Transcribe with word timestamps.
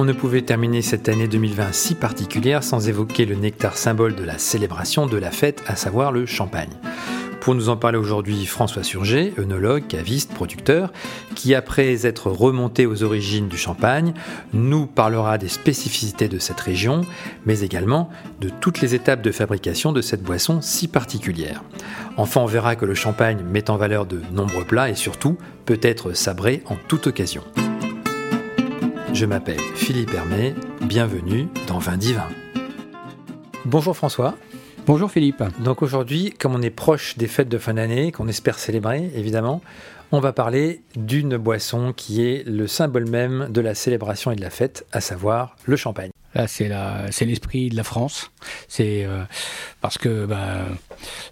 On 0.00 0.06
ne 0.06 0.14
pouvait 0.14 0.40
terminer 0.40 0.80
cette 0.80 1.10
année 1.10 1.28
2020 1.28 1.74
si 1.74 1.94
particulière 1.94 2.64
sans 2.64 2.88
évoquer 2.88 3.26
le 3.26 3.34
nectar 3.34 3.76
symbole 3.76 4.14
de 4.16 4.24
la 4.24 4.38
célébration 4.38 5.04
de 5.04 5.18
la 5.18 5.30
fête, 5.30 5.62
à 5.66 5.76
savoir 5.76 6.10
le 6.10 6.24
champagne. 6.24 6.70
Pour 7.42 7.54
nous 7.54 7.68
en 7.68 7.76
parler 7.76 7.98
aujourd'hui, 7.98 8.46
François 8.46 8.82
Surgé, 8.82 9.34
œnologue, 9.38 9.86
caviste, 9.88 10.32
producteur, 10.32 10.90
qui 11.34 11.54
après 11.54 12.06
être 12.06 12.30
remonté 12.30 12.86
aux 12.86 13.02
origines 13.02 13.48
du 13.48 13.58
champagne, 13.58 14.14
nous 14.54 14.86
parlera 14.86 15.36
des 15.36 15.48
spécificités 15.48 16.28
de 16.28 16.38
cette 16.38 16.60
région, 16.60 17.02
mais 17.44 17.60
également 17.60 18.08
de 18.40 18.48
toutes 18.48 18.80
les 18.80 18.94
étapes 18.94 19.20
de 19.20 19.32
fabrication 19.32 19.92
de 19.92 20.00
cette 20.00 20.22
boisson 20.22 20.62
si 20.62 20.88
particulière. 20.88 21.62
Enfin, 22.16 22.40
on 22.40 22.46
verra 22.46 22.74
que 22.74 22.86
le 22.86 22.94
champagne 22.94 23.44
met 23.44 23.68
en 23.68 23.76
valeur 23.76 24.06
de 24.06 24.22
nombreux 24.32 24.64
plats 24.64 24.88
et 24.88 24.94
surtout 24.94 25.36
peut 25.66 25.80
être 25.82 26.14
sabré 26.14 26.62
en 26.64 26.76
toute 26.88 27.06
occasion. 27.06 27.42
Je 29.12 29.26
m'appelle 29.26 29.60
Philippe 29.74 30.14
Hermé, 30.14 30.54
bienvenue 30.82 31.48
dans 31.66 31.78
Vin 31.78 31.96
Divin. 31.96 32.28
Bonjour 33.64 33.96
François. 33.96 34.36
Bonjour 34.86 35.10
Philippe. 35.10 35.42
Donc 35.62 35.82
aujourd'hui, 35.82 36.30
comme 36.38 36.54
on 36.54 36.62
est 36.62 36.70
proche 36.70 37.18
des 37.18 37.26
fêtes 37.26 37.48
de 37.48 37.58
fin 37.58 37.74
d'année, 37.74 38.12
qu'on 38.12 38.28
espère 38.28 38.58
célébrer 38.58 39.10
évidemment, 39.14 39.62
on 40.12 40.20
va 40.20 40.32
parler 40.32 40.82
d'une 40.94 41.36
boisson 41.36 41.92
qui 41.92 42.24
est 42.24 42.46
le 42.46 42.66
symbole 42.66 43.08
même 43.08 43.48
de 43.50 43.60
la 43.60 43.74
célébration 43.74 44.30
et 44.30 44.36
de 44.36 44.40
la 44.40 44.50
fête, 44.50 44.86
à 44.92 45.00
savoir 45.00 45.56
le 45.66 45.76
champagne. 45.76 46.10
Là, 46.34 46.46
c'est 46.46 47.24
l'esprit 47.24 47.70
de 47.70 47.76
la 47.76 47.82
France. 47.82 48.30
C'est 48.68 49.04
euh, 49.04 49.24
parce 49.80 49.98
que 49.98 50.26
bah, 50.26 50.66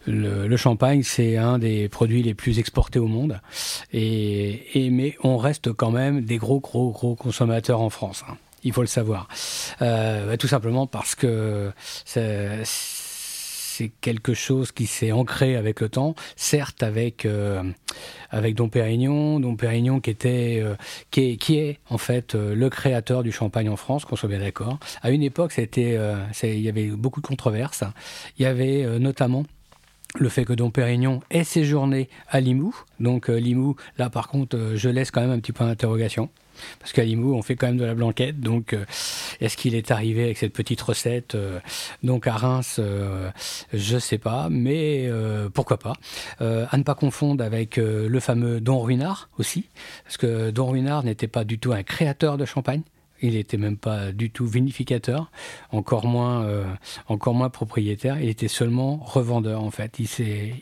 le, 0.07 0.57
champagne, 0.57 1.03
c'est 1.03 1.37
un 1.37 1.59
des 1.59 1.89
produits 1.89 2.23
les 2.23 2.35
plus 2.35 2.59
exportés 2.59 2.99
au 2.99 3.07
monde. 3.07 3.41
Et, 3.93 4.89
mais 4.91 5.17
on 5.23 5.37
reste 5.37 5.73
quand 5.73 5.91
même 5.91 6.23
des 6.23 6.37
gros, 6.37 6.61
gros, 6.61 6.91
gros 6.91 7.15
consommateurs 7.15 7.81
en 7.81 7.91
France. 7.91 8.25
Hein. 8.29 8.37
Il 8.65 8.73
faut 8.73 8.81
le 8.81 8.89
savoir. 8.89 9.29
Euh, 9.83 10.27
bah, 10.27 10.37
tout 10.37 10.49
simplement 10.49 10.87
parce 10.87 11.15
que 11.15 11.71
c'est 12.05 12.65
c'est 13.79 13.93
quelque 14.01 14.35
chose 14.35 14.73
qui 14.73 14.87
s'est 14.87 15.13
ancré 15.13 15.55
avec 15.55 15.81
le 15.81 15.89
temps, 15.89 16.17
certes 16.35 16.83
avec 16.83 17.25
euh, 17.25 17.63
avec 18.31 18.57
Dom 18.57 18.71
Pérignon, 18.71 19.39
Dom 19.39 19.57
Pérignon 19.57 20.01
qui 20.01 20.11
était 20.11 20.59
euh, 20.61 20.75
qui, 21.13 21.31
est, 21.31 21.37
qui 21.37 21.59
est 21.59 21.79
en 21.89 21.97
fait 21.97 22.35
euh, 22.35 22.57
le 22.57 22.71
créateur 22.71 23.23
du 23.23 23.31
champagne 23.31 23.69
en 23.69 23.77
France, 23.77 24.05
qu'on 24.05 24.17
soit 24.17 24.29
bien 24.29 24.41
d'accord. 24.41 24.81
À 25.01 25.13
une 25.13 25.23
époque, 25.23 25.55
il 25.57 26.61
y 26.61 26.69
avait 26.69 26.87
beaucoup 26.89 27.21
de 27.21 27.27
controverses. 27.27 27.85
Il 28.37 28.43
y 28.43 28.47
avait 28.47 28.99
notamment 28.99 29.45
le 30.17 30.29
fait 30.29 30.45
que 30.45 30.53
Dom 30.53 30.73
Pérignon 30.73 31.21
ait 31.31 31.45
séjourné 31.45 32.09
à 32.29 32.41
Limoux. 32.41 32.75
Donc 33.01 33.29
Limoux, 33.29 33.77
là 33.99 34.11
par 34.11 34.29
contre, 34.29 34.73
je 34.75 34.89
laisse 34.89 35.11
quand 35.11 35.21
même 35.21 35.31
un 35.31 35.39
petit 35.39 35.53
point 35.53 35.67
d'interrogation. 35.67 36.31
Parce 36.79 36.93
qu'à 36.93 37.05
Limoux, 37.05 37.35
on 37.35 37.43
fait 37.43 37.57
quand 37.57 37.67
même 37.67 37.77
de 37.77 37.85
la 37.85 37.95
blanquette. 37.95 38.41
Donc, 38.41 38.73
euh, 38.73 38.85
est-ce 39.41 39.57
qu'il 39.57 39.75
est 39.75 39.91
arrivé 39.91 40.25
avec 40.25 40.39
cette 40.39 40.53
petite 40.53 40.81
recette 40.81 41.35
euh, 41.35 41.61
Donc, 42.03 42.27
à 42.27 42.35
Reims, 42.35 42.77
euh, 42.79 43.31
je 43.73 43.95
ne 43.95 44.01
sais 44.01 44.19
pas, 44.19 44.49
mais 44.51 45.11
pourquoi 45.55 45.79
pas. 45.79 45.95
à 46.41 46.77
ne 46.77 46.83
pas 46.83 46.95
confondre 46.95 47.43
avec 47.45 47.77
le 47.77 48.21
fameux 48.21 48.61
Don 48.61 48.81
Ruinard 48.81 49.29
aussi. 49.39 49.67
Parce 50.05 50.17
que 50.17 50.51
Don 50.51 50.67
Ruinard 50.67 51.05
n'était 51.05 51.29
pas 51.29 51.45
du 51.45 51.59
tout 51.59 51.73
un 51.73 51.83
créateur 51.83 52.37
de 52.37 52.45
champagne. 52.45 52.83
Il 53.21 53.35
n'était 53.35 53.57
même 53.57 53.77
pas 53.77 54.13
du 54.13 54.31
tout 54.31 54.47
vinificateur, 54.47 55.31
encore 55.73 56.07
moins, 56.07 56.47
encore 57.09 57.35
moins 57.35 57.51
propriétaire. 57.51 58.21
Il 58.21 58.29
était 58.29 58.49
seulement 58.49 58.97
revendeur 58.97 59.63
en 59.63 59.71
fait. 59.71 59.99
Il, 59.99 60.09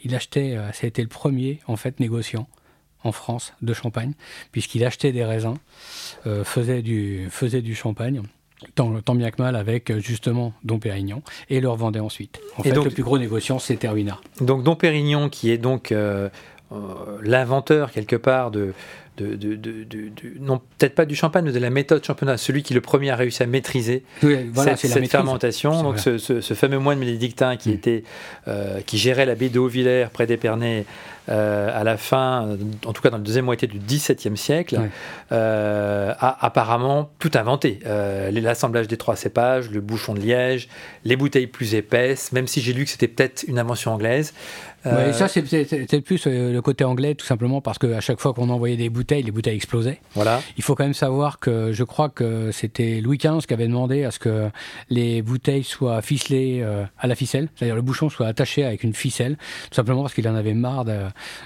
il 0.04 0.14
achetait, 0.14 0.56
ça 0.72 0.84
a 0.84 0.86
été 0.86 1.02
le 1.02 1.08
premier 1.08 1.60
en 1.66 1.76
fait 1.76 2.00
négociant 2.00 2.48
en 3.06 3.12
France 3.12 3.52
de 3.62 3.72
champagne, 3.72 4.12
puisqu'il 4.52 4.84
achetait 4.84 5.12
des 5.12 5.24
raisins, 5.24 5.56
euh, 6.26 6.44
faisait, 6.44 6.82
du, 6.82 7.28
faisait 7.30 7.62
du 7.62 7.74
champagne. 7.74 8.22
Tant, 8.74 9.00
tant, 9.02 9.14
bien 9.14 9.30
que 9.30 9.42
mal 9.42 9.54
avec 9.54 9.94
justement 9.98 10.54
Dom 10.64 10.80
Pérignon 10.80 11.22
et 11.50 11.60
le 11.60 11.68
revendait 11.68 12.00
ensuite. 12.00 12.40
En 12.56 12.62
fait, 12.62 12.70
le 12.70 12.88
plus 12.88 13.02
gros 13.02 13.18
négociant, 13.18 13.58
c'était 13.58 13.86
Ruinard. 13.86 14.22
Donc 14.40 14.62
Dom 14.62 14.76
Pérignon, 14.76 15.28
qui 15.28 15.50
est 15.50 15.58
donc 15.58 15.92
euh, 15.92 16.30
euh, 16.72 17.18
l'inventeur 17.22 17.92
quelque 17.92 18.16
part 18.16 18.50
de, 18.50 18.72
de, 19.16 19.58
non 20.40 20.60
peut-être 20.78 20.94
pas 20.94 21.04
du 21.04 21.14
champagne, 21.14 21.44
mais 21.44 21.52
de 21.52 21.58
la 21.58 21.70
méthode 21.70 22.04
championnat, 22.04 22.36
celui 22.36 22.62
qui 22.62 22.74
le 22.74 22.80
premier 22.80 23.10
a 23.10 23.16
réussi 23.16 23.42
à 23.42 23.46
maîtriser 23.46 24.04
cette, 24.20 25.08
fermentation. 25.08 25.82
Donc 25.82 25.98
ce, 25.98 26.54
fameux 26.54 26.78
moine 26.78 26.98
bénédictin 26.98 27.56
qui 27.56 27.70
mm. 27.70 27.74
était, 27.74 28.04
qui 28.86 28.98
gérait 28.98 29.26
l'abbaye 29.26 29.50
de 29.50 29.58
Hauvillers 29.58 30.06
près 30.12 30.26
d'Épernay 30.26 30.84
euh, 31.28 31.70
à 31.74 31.82
la 31.82 31.96
fin, 31.96 32.56
en 32.84 32.92
tout 32.92 33.02
cas 33.02 33.10
dans 33.10 33.16
la 33.16 33.22
deuxième 33.22 33.46
moitié 33.46 33.66
du 33.66 33.78
XVIIe 33.78 34.36
siècle, 34.36 34.80
euh, 35.32 36.12
a 36.18 36.46
apparemment 36.46 37.10
tout 37.18 37.32
inventé. 37.34 37.80
Euh, 37.86 38.30
l'assemblage 38.30 38.86
des 38.86 38.96
trois 38.96 39.16
cépages, 39.16 39.70
le 39.70 39.80
bouchon 39.80 40.14
de 40.14 40.20
liège, 40.20 40.68
les 41.04 41.16
bouteilles 41.16 41.48
plus 41.48 41.74
épaisses, 41.74 42.30
même 42.30 42.46
si 42.46 42.60
j'ai 42.60 42.72
lu 42.72 42.84
que 42.84 42.90
c'était 42.90 43.08
peut-être 43.08 43.44
une 43.48 43.58
invention 43.58 43.92
anglaise. 43.92 44.34
Ouais, 44.84 45.12
ça, 45.12 45.26
c'est 45.26 45.42
plus 46.00 46.26
le 46.26 46.60
côté 46.60 46.84
anglais, 46.84 47.16
tout 47.16 47.26
simplement 47.26 47.60
parce 47.60 47.76
qu'à 47.76 48.00
chaque 48.00 48.20
fois 48.20 48.32
qu'on 48.32 48.50
envoyait 48.50 48.76
des 48.76 48.88
bouteilles, 48.88 49.05
les 49.10 49.30
bouteilles 49.30 49.56
explosaient. 49.56 50.00
Voilà. 50.14 50.40
Il 50.56 50.62
faut 50.62 50.74
quand 50.74 50.84
même 50.84 50.94
savoir 50.94 51.38
que 51.38 51.72
je 51.72 51.84
crois 51.84 52.08
que 52.08 52.50
c'était 52.52 53.00
Louis 53.00 53.18
XV 53.18 53.46
qui 53.46 53.54
avait 53.54 53.66
demandé 53.66 54.04
à 54.04 54.10
ce 54.10 54.18
que 54.18 54.50
les 54.90 55.22
bouteilles 55.22 55.64
soient 55.64 56.02
ficelées 56.02 56.64
à 56.98 57.06
la 57.06 57.14
ficelle, 57.14 57.48
c'est-à-dire 57.54 57.76
le 57.76 57.82
bouchon 57.82 58.08
soit 58.10 58.26
attaché 58.26 58.64
avec 58.64 58.82
une 58.82 58.94
ficelle, 58.94 59.36
tout 59.70 59.74
simplement 59.74 60.02
parce 60.02 60.14
qu'il 60.14 60.28
en 60.28 60.34
avait 60.34 60.54
marre 60.54 60.84
de, 60.84 60.98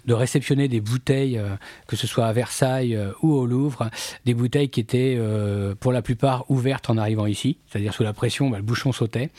de 0.06 0.15
réceptionner 0.15 0.69
des 0.69 0.81
bouteilles, 0.81 1.38
euh, 1.38 1.49
que 1.87 1.97
ce 1.97 2.06
soit 2.06 2.26
à 2.26 2.32
Versailles 2.32 2.94
euh, 2.94 3.12
ou 3.22 3.32
au 3.32 3.47
Louvre, 3.47 3.91
des 4.25 4.34
bouteilles 4.34 4.69
qui 4.69 4.81
étaient 4.81 5.16
euh, 5.19 5.75
pour 5.78 5.93
la 5.93 6.03
plupart 6.03 6.50
ouvertes 6.50 6.91
en 6.91 6.97
arrivant 6.97 7.26
ici, 7.26 7.59
c'est-à-dire 7.69 7.94
sous 7.94 8.03
la 8.03 8.12
pression, 8.12 8.50
bah, 8.50 8.59
le 8.59 8.62
bouchon 8.62 8.93
sautait. 8.93 9.31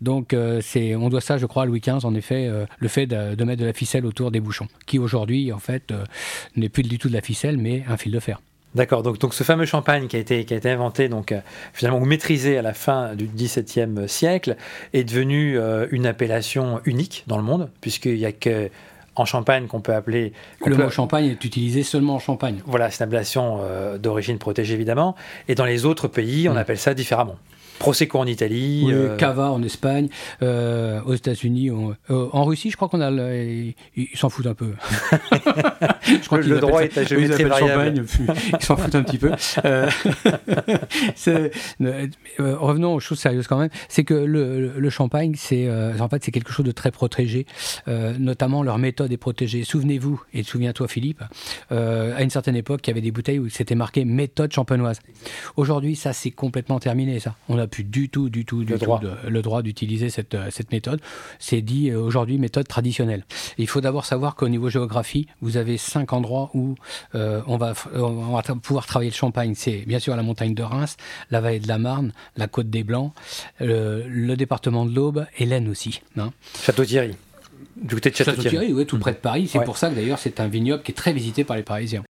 Donc 0.00 0.34
c'est, 0.60 0.94
on 0.94 1.08
doit 1.08 1.20
ça, 1.20 1.38
je 1.38 1.46
crois, 1.46 1.64
à 1.64 1.66
Louis 1.66 1.80
XV, 1.80 2.04
en 2.04 2.14
effet, 2.14 2.50
le 2.78 2.88
fait 2.88 3.06
de, 3.06 3.44
mettre 3.44 3.60
de 3.60 3.66
la 3.66 3.72
ficelle 3.72 4.06
autour 4.06 4.30
des 4.30 4.40
bouchons, 4.40 4.68
qui 4.86 4.98
aujourd'hui, 4.98 5.52
en 5.52 5.58
fait, 5.58 5.92
n'est 6.56 6.68
plus 6.68 6.82
du 6.82 6.98
tout 6.98 7.08
de 7.08 7.14
la 7.14 7.20
ficelle, 7.20 7.58
mais 7.58 7.65
un 7.88 7.96
fil 7.96 8.12
de 8.12 8.20
fer. 8.20 8.40
D'accord, 8.74 9.02
donc, 9.02 9.18
donc 9.18 9.32
ce 9.32 9.42
fameux 9.42 9.64
champagne 9.64 10.06
qui 10.06 10.16
a 10.16 10.18
été, 10.18 10.44
qui 10.44 10.52
a 10.52 10.56
été 10.58 10.68
inventé, 10.70 11.08
donc 11.08 11.34
finalement 11.72 12.00
maîtrisé 12.00 12.58
à 12.58 12.62
la 12.62 12.74
fin 12.74 13.14
du 13.14 13.26
XVIIe 13.26 14.06
siècle, 14.06 14.56
est 14.92 15.04
devenu 15.04 15.58
une 15.90 16.04
appellation 16.04 16.80
unique 16.84 17.24
dans 17.26 17.38
le 17.38 17.42
monde, 17.42 17.70
puisqu'il 17.80 18.16
n'y 18.16 18.26
a 18.26 18.32
que 18.32 18.68
en 19.16 19.24
Champagne 19.24 19.66
qu'on 19.66 19.80
peut 19.80 19.94
appeler. 19.94 20.32
Le 20.64 20.76
mot 20.76 20.90
Champagne 20.90 21.26
est 21.26 21.44
utilisé 21.44 21.82
seulement 21.82 22.16
en 22.16 22.18
Champagne. 22.18 22.60
Voilà, 22.66 22.90
c'est 22.90 23.02
une 23.02 23.08
appellation 23.08 23.60
euh, 23.62 23.98
d'origine 23.98 24.38
protégée 24.38 24.74
évidemment. 24.74 25.16
Et 25.48 25.54
dans 25.54 25.64
les 25.64 25.84
autres 25.84 26.06
pays, 26.06 26.48
on 26.48 26.54
mm. 26.54 26.58
appelle 26.58 26.78
ça 26.78 26.94
différemment. 26.94 27.36
Prosecco 27.78 28.18
en 28.18 28.26
Italie. 28.26 28.86
Euh, 28.90 29.16
Cava 29.16 29.50
en 29.50 29.62
Espagne, 29.62 30.08
euh, 30.42 31.00
aux 31.06 31.14
États-Unis, 31.14 31.70
euh, 31.70 31.94
en 32.08 32.44
Russie, 32.44 32.70
je 32.70 32.76
crois 32.76 32.88
qu'on 32.88 33.00
a. 33.00 33.10
ils 33.10 33.74
s'en 34.14 34.28
foutent 34.28 34.46
un 34.46 34.54
peu. 34.54 34.72
je 36.02 36.26
crois 36.26 36.38
le 36.38 36.58
droit 36.58 36.82
est 36.82 36.96
à 36.98 37.04
géométrie 37.04 37.44
variable. 37.44 38.04
ils 38.52 38.64
s'en 38.64 38.76
foutent 38.76 38.94
un 38.94 39.02
petit 39.02 39.18
peu. 39.18 39.30
revenons 42.38 42.94
aux 42.94 43.00
choses 43.00 43.18
sérieuses 43.18 43.46
quand 43.46 43.58
même. 43.58 43.70
C'est 43.88 44.04
que 44.04 44.14
le, 44.14 44.78
le 44.78 44.90
champagne, 44.90 45.34
c'est 45.36 45.68
en 46.00 46.08
fait 46.08 46.24
c'est 46.24 46.32
quelque 46.32 46.52
chose 46.52 46.66
de 46.66 46.72
très 46.72 46.90
protégé. 46.90 47.46
notamment 47.86 48.62
leur 48.62 48.78
méthode 48.78 49.12
est 49.12 49.16
protégée. 49.16 49.64
Souvenez-vous 49.64 50.22
et 50.32 50.42
souviens-toi 50.42 50.88
Philippe, 50.88 51.22
à 51.70 52.22
une 52.22 52.30
certaine 52.30 52.56
époque, 52.56 52.86
il 52.86 52.90
y 52.90 52.92
avait 52.92 53.00
des 53.00 53.10
bouteilles 53.10 53.38
où 53.38 53.48
c'était 53.48 53.74
marqué 53.74 54.04
méthode 54.04 54.52
champenoise. 54.52 55.00
Aujourd'hui, 55.56 55.96
ça 55.96 56.12
c'est 56.12 56.30
complètement 56.30 56.78
terminé. 56.78 57.20
Ça, 57.20 57.34
on 57.48 57.58
a 57.58 57.65
plus 57.66 57.84
du 57.84 58.08
tout, 58.08 58.28
du 58.28 58.44
tout, 58.44 58.64
du 58.64 58.72
le 58.72 58.78
droit, 58.78 59.00
le 59.28 59.42
droit 59.42 59.62
d'utiliser 59.62 60.10
cette, 60.10 60.34
euh, 60.34 60.48
cette 60.50 60.72
méthode. 60.72 61.00
C'est 61.38 61.60
dit 61.60 61.90
euh, 61.90 62.00
aujourd'hui 62.00 62.38
méthode 62.38 62.68
traditionnelle. 62.68 63.24
il 63.58 63.66
faut 63.66 63.80
d'abord 63.80 64.04
savoir 64.04 64.34
qu'au 64.34 64.48
niveau 64.48 64.68
géographie, 64.68 65.26
vous 65.40 65.56
avez 65.56 65.78
cinq 65.78 66.12
endroits 66.12 66.50
où 66.54 66.74
euh, 67.14 67.42
on, 67.46 67.56
va, 67.56 67.74
on 67.94 68.34
va 68.34 68.42
pouvoir 68.42 68.86
travailler 68.86 69.10
le 69.10 69.16
champagne. 69.16 69.54
C'est 69.56 69.84
bien 69.86 69.98
sûr 69.98 70.16
la 70.16 70.22
montagne 70.22 70.54
de 70.54 70.62
Reims, 70.62 70.96
la 71.30 71.40
vallée 71.40 71.60
de 71.60 71.68
la 71.68 71.78
Marne, 71.78 72.12
la 72.36 72.46
côte 72.46 72.70
des 72.70 72.84
Blancs, 72.84 73.12
le, 73.60 74.34
département 74.36 74.84
de 74.84 74.94
l'Aube 74.94 75.26
et 75.38 75.46
l'Aisne 75.46 75.68
aussi. 75.68 76.02
Hein. 76.18 76.30
Château-Thierry. 76.62 77.14
Du 77.76 77.94
côté 77.94 78.10
de 78.10 78.16
Château-Thierry, 78.16 78.72
oui, 78.72 78.84
tout 78.86 78.98
près 78.98 79.12
de 79.12 79.18
Paris. 79.18 79.48
C'est 79.48 79.64
pour 79.64 79.78
ça 79.78 79.88
que 79.88 79.94
d'ailleurs 79.94 80.18
c'est 80.18 80.40
un 80.40 80.48
vignoble 80.48 80.82
qui 80.82 80.92
est 80.92 80.94
très 80.94 81.12
visité 81.12 81.44
par 81.44 81.56
les 81.56 81.62
Parisiens. 81.62 82.02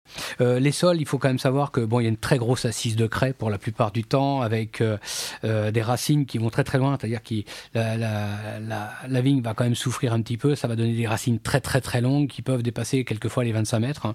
Euh, 0.41 0.59
les 0.59 0.71
sols, 0.71 0.99
il 0.99 1.05
faut 1.05 1.17
quand 1.17 1.27
même 1.27 1.39
savoir 1.39 1.71
que 1.71 1.81
bon, 1.81 1.99
il 1.99 2.03
y 2.03 2.05
a 2.05 2.09
une 2.09 2.17
très 2.17 2.37
grosse 2.37 2.65
assise 2.65 2.95
de 2.95 3.07
craie 3.07 3.33
pour 3.33 3.49
la 3.49 3.57
plupart 3.57 3.91
du 3.91 4.03
temps, 4.03 4.41
avec 4.41 4.81
euh, 4.81 4.97
euh, 5.43 5.71
des 5.71 5.81
racines 5.81 6.25
qui 6.25 6.37
vont 6.37 6.49
très 6.49 6.63
très 6.63 6.77
loin, 6.77 6.97
c'est-à-dire 6.99 7.21
que 7.23 7.35
la, 7.73 9.21
vigne 9.21 9.41
va 9.41 9.53
quand 9.53 9.63
même 9.63 9.75
souffrir 9.75 10.13
un 10.13 10.21
petit 10.21 10.37
peu. 10.37 10.55
Ça 10.55 10.67
va 10.67 10.75
donner 10.75 10.93
des 10.93 11.07
racines 11.07 11.39
très 11.39 11.61
très 11.61 11.81
très 11.81 12.01
longues 12.01 12.27
qui 12.27 12.41
peuvent 12.41 12.63
dépasser 12.63 13.03
quelquefois 13.03 13.43
les 13.43 13.51
25 13.51 13.79
mètres, 13.79 14.05
hein. 14.05 14.13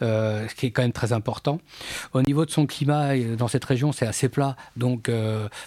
ce 0.00 0.54
qui 0.54 0.66
est 0.66 0.70
quand 0.70 0.82
même 0.82 0.92
très 0.92 1.12
important. 1.12 1.60
Au 2.12 2.22
niveau 2.22 2.44
de 2.44 2.50
son 2.50 2.66
climat, 2.66 3.16
dans 3.36 3.48
cette 3.48 3.64
région, 3.64 3.92
c'est 3.92 4.06
assez 4.06 4.28
plat, 4.28 4.56
donc 4.76 5.10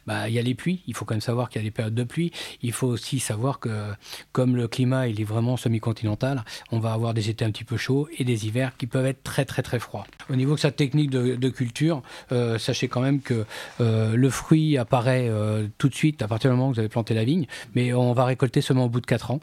bah, 0.05 0.29
il 0.29 0.33
y 0.33 0.39
a 0.39 0.41
les 0.41 0.53
pluies. 0.53 0.81
Il 0.87 0.93
faut 0.93 1.05
quand 1.05 1.15
même 1.15 1.21
savoir 1.21 1.49
qu'il 1.49 1.61
y 1.61 1.65
a 1.65 1.67
des 1.67 1.71
périodes 1.71 1.95
de 1.95 2.03
pluie. 2.03 2.31
Il 2.61 2.71
faut 2.71 2.87
aussi 2.87 3.19
savoir 3.19 3.59
que 3.59 3.91
comme 4.31 4.55
le 4.55 4.67
climat 4.67 5.07
est 5.07 5.23
vraiment 5.23 5.57
semi-continental, 5.57 6.43
on 6.71 6.79
va 6.79 6.93
avoir 6.93 7.13
des 7.13 7.29
étés 7.29 7.45
un 7.45 7.51
petit 7.51 7.63
peu 7.63 7.77
chauds 7.77 8.07
et 8.17 8.23
des 8.23 8.47
hivers 8.47 8.77
qui 8.77 8.87
peuvent 8.87 9.05
être 9.05 9.23
très 9.23 9.45
très 9.45 9.62
très 9.63 9.79
froid. 9.79 10.05
Au 10.29 10.35
niveau 10.35 10.55
de 10.55 10.59
sa 10.59 10.71
technique 10.71 11.09
de, 11.09 11.49
culture, 11.49 12.01
sachez 12.57 12.87
quand 12.87 13.01
même 13.01 13.21
que 13.21 13.45
le 13.79 14.29
fruit 14.29 14.77
apparaît 14.77 15.29
tout 15.77 15.89
de 15.89 15.95
suite 15.95 16.21
à 16.21 16.27
partir 16.27 16.51
du 16.51 16.55
moment 16.55 16.69
où 16.69 16.73
vous 16.73 16.79
avez 16.79 16.89
planté 16.89 17.13
la 17.13 17.23
vigne, 17.23 17.47
mais 17.75 17.93
on 17.93 18.13
va 18.13 18.25
récolter 18.25 18.61
seulement 18.61 18.85
au 18.85 18.89
bout 18.89 19.01
de 19.01 19.05
4 19.05 19.31
ans, 19.31 19.39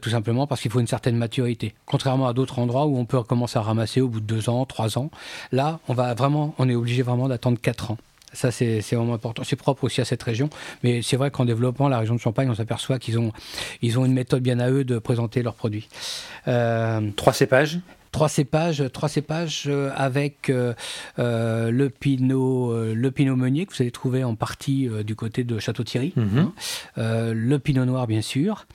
tout 0.00 0.10
simplement 0.10 0.46
parce 0.46 0.60
qu'il 0.60 0.70
faut 0.70 0.80
une 0.80 0.86
certaine 0.86 1.16
maturité. 1.16 1.74
Contrairement 1.86 2.26
à 2.26 2.32
d'autres 2.32 2.58
endroits 2.58 2.86
où 2.86 2.96
on 2.96 3.04
peut 3.04 3.22
commencer 3.22 3.58
à 3.58 3.62
ramasser 3.62 4.00
au 4.00 4.08
bout 4.08 4.20
de 4.20 4.26
2 4.26 4.48
ans, 4.48 4.64
3 4.64 4.98
ans, 4.98 5.10
là, 5.52 5.80
on 5.88 5.94
va 5.94 6.14
vraiment, 6.14 6.54
on 6.58 6.68
est 6.68 6.74
obligé 6.74 7.02
vraiment 7.02 7.28
d'attendre 7.28 7.58
4 7.60 7.92
ans. 7.92 7.98
Ça, 8.32 8.50
c'est 8.50 8.80
vraiment 8.92 9.14
important. 9.14 9.44
C'est 9.44 9.56
propre 9.56 9.84
aussi 9.84 10.00
à 10.00 10.04
cette 10.04 10.22
région. 10.22 10.48
Mais 10.82 11.02
c'est 11.02 11.16
vrai 11.16 11.30
qu'en 11.30 11.44
développant 11.44 11.88
la 11.88 11.98
région 11.98 12.14
de 12.14 12.20
Champagne, 12.20 12.48
on 12.48 12.54
s'aperçoit 12.54 12.98
qu'ils 12.98 13.18
ont, 13.18 13.32
ils 13.82 13.98
ont 13.98 14.04
une 14.04 14.14
méthode 14.14 14.42
bien 14.42 14.58
à 14.58 14.70
eux 14.70 14.84
de 14.84 14.98
présenter 14.98 15.42
leurs 15.42 15.54
produits. 15.54 15.88
Euh, 16.48 17.10
Trois 17.16 17.32
cépages 17.32 17.80
trois 18.12 18.28
cépages, 18.28 18.84
trois 18.92 19.08
cépages 19.08 19.64
euh, 19.66 19.90
avec 19.96 20.50
euh, 20.50 20.74
euh, 21.18 21.70
le 21.70 21.90
pinot, 21.90 22.94
le 22.94 23.10
pinot 23.10 23.34
meunier 23.34 23.66
que 23.66 23.74
vous 23.74 23.82
allez 23.82 23.90
trouver 23.90 24.22
en 24.22 24.36
partie 24.36 24.88
du 25.04 25.16
côté 25.16 25.42
de 25.42 25.58
Château-Thierry, 25.58 26.12
mhm. 26.14 26.38
hein. 26.38 27.32
le 27.34 27.56
pinot 27.58 27.84
noir 27.84 28.06
bien 28.06 28.20
sûr. 28.20 28.66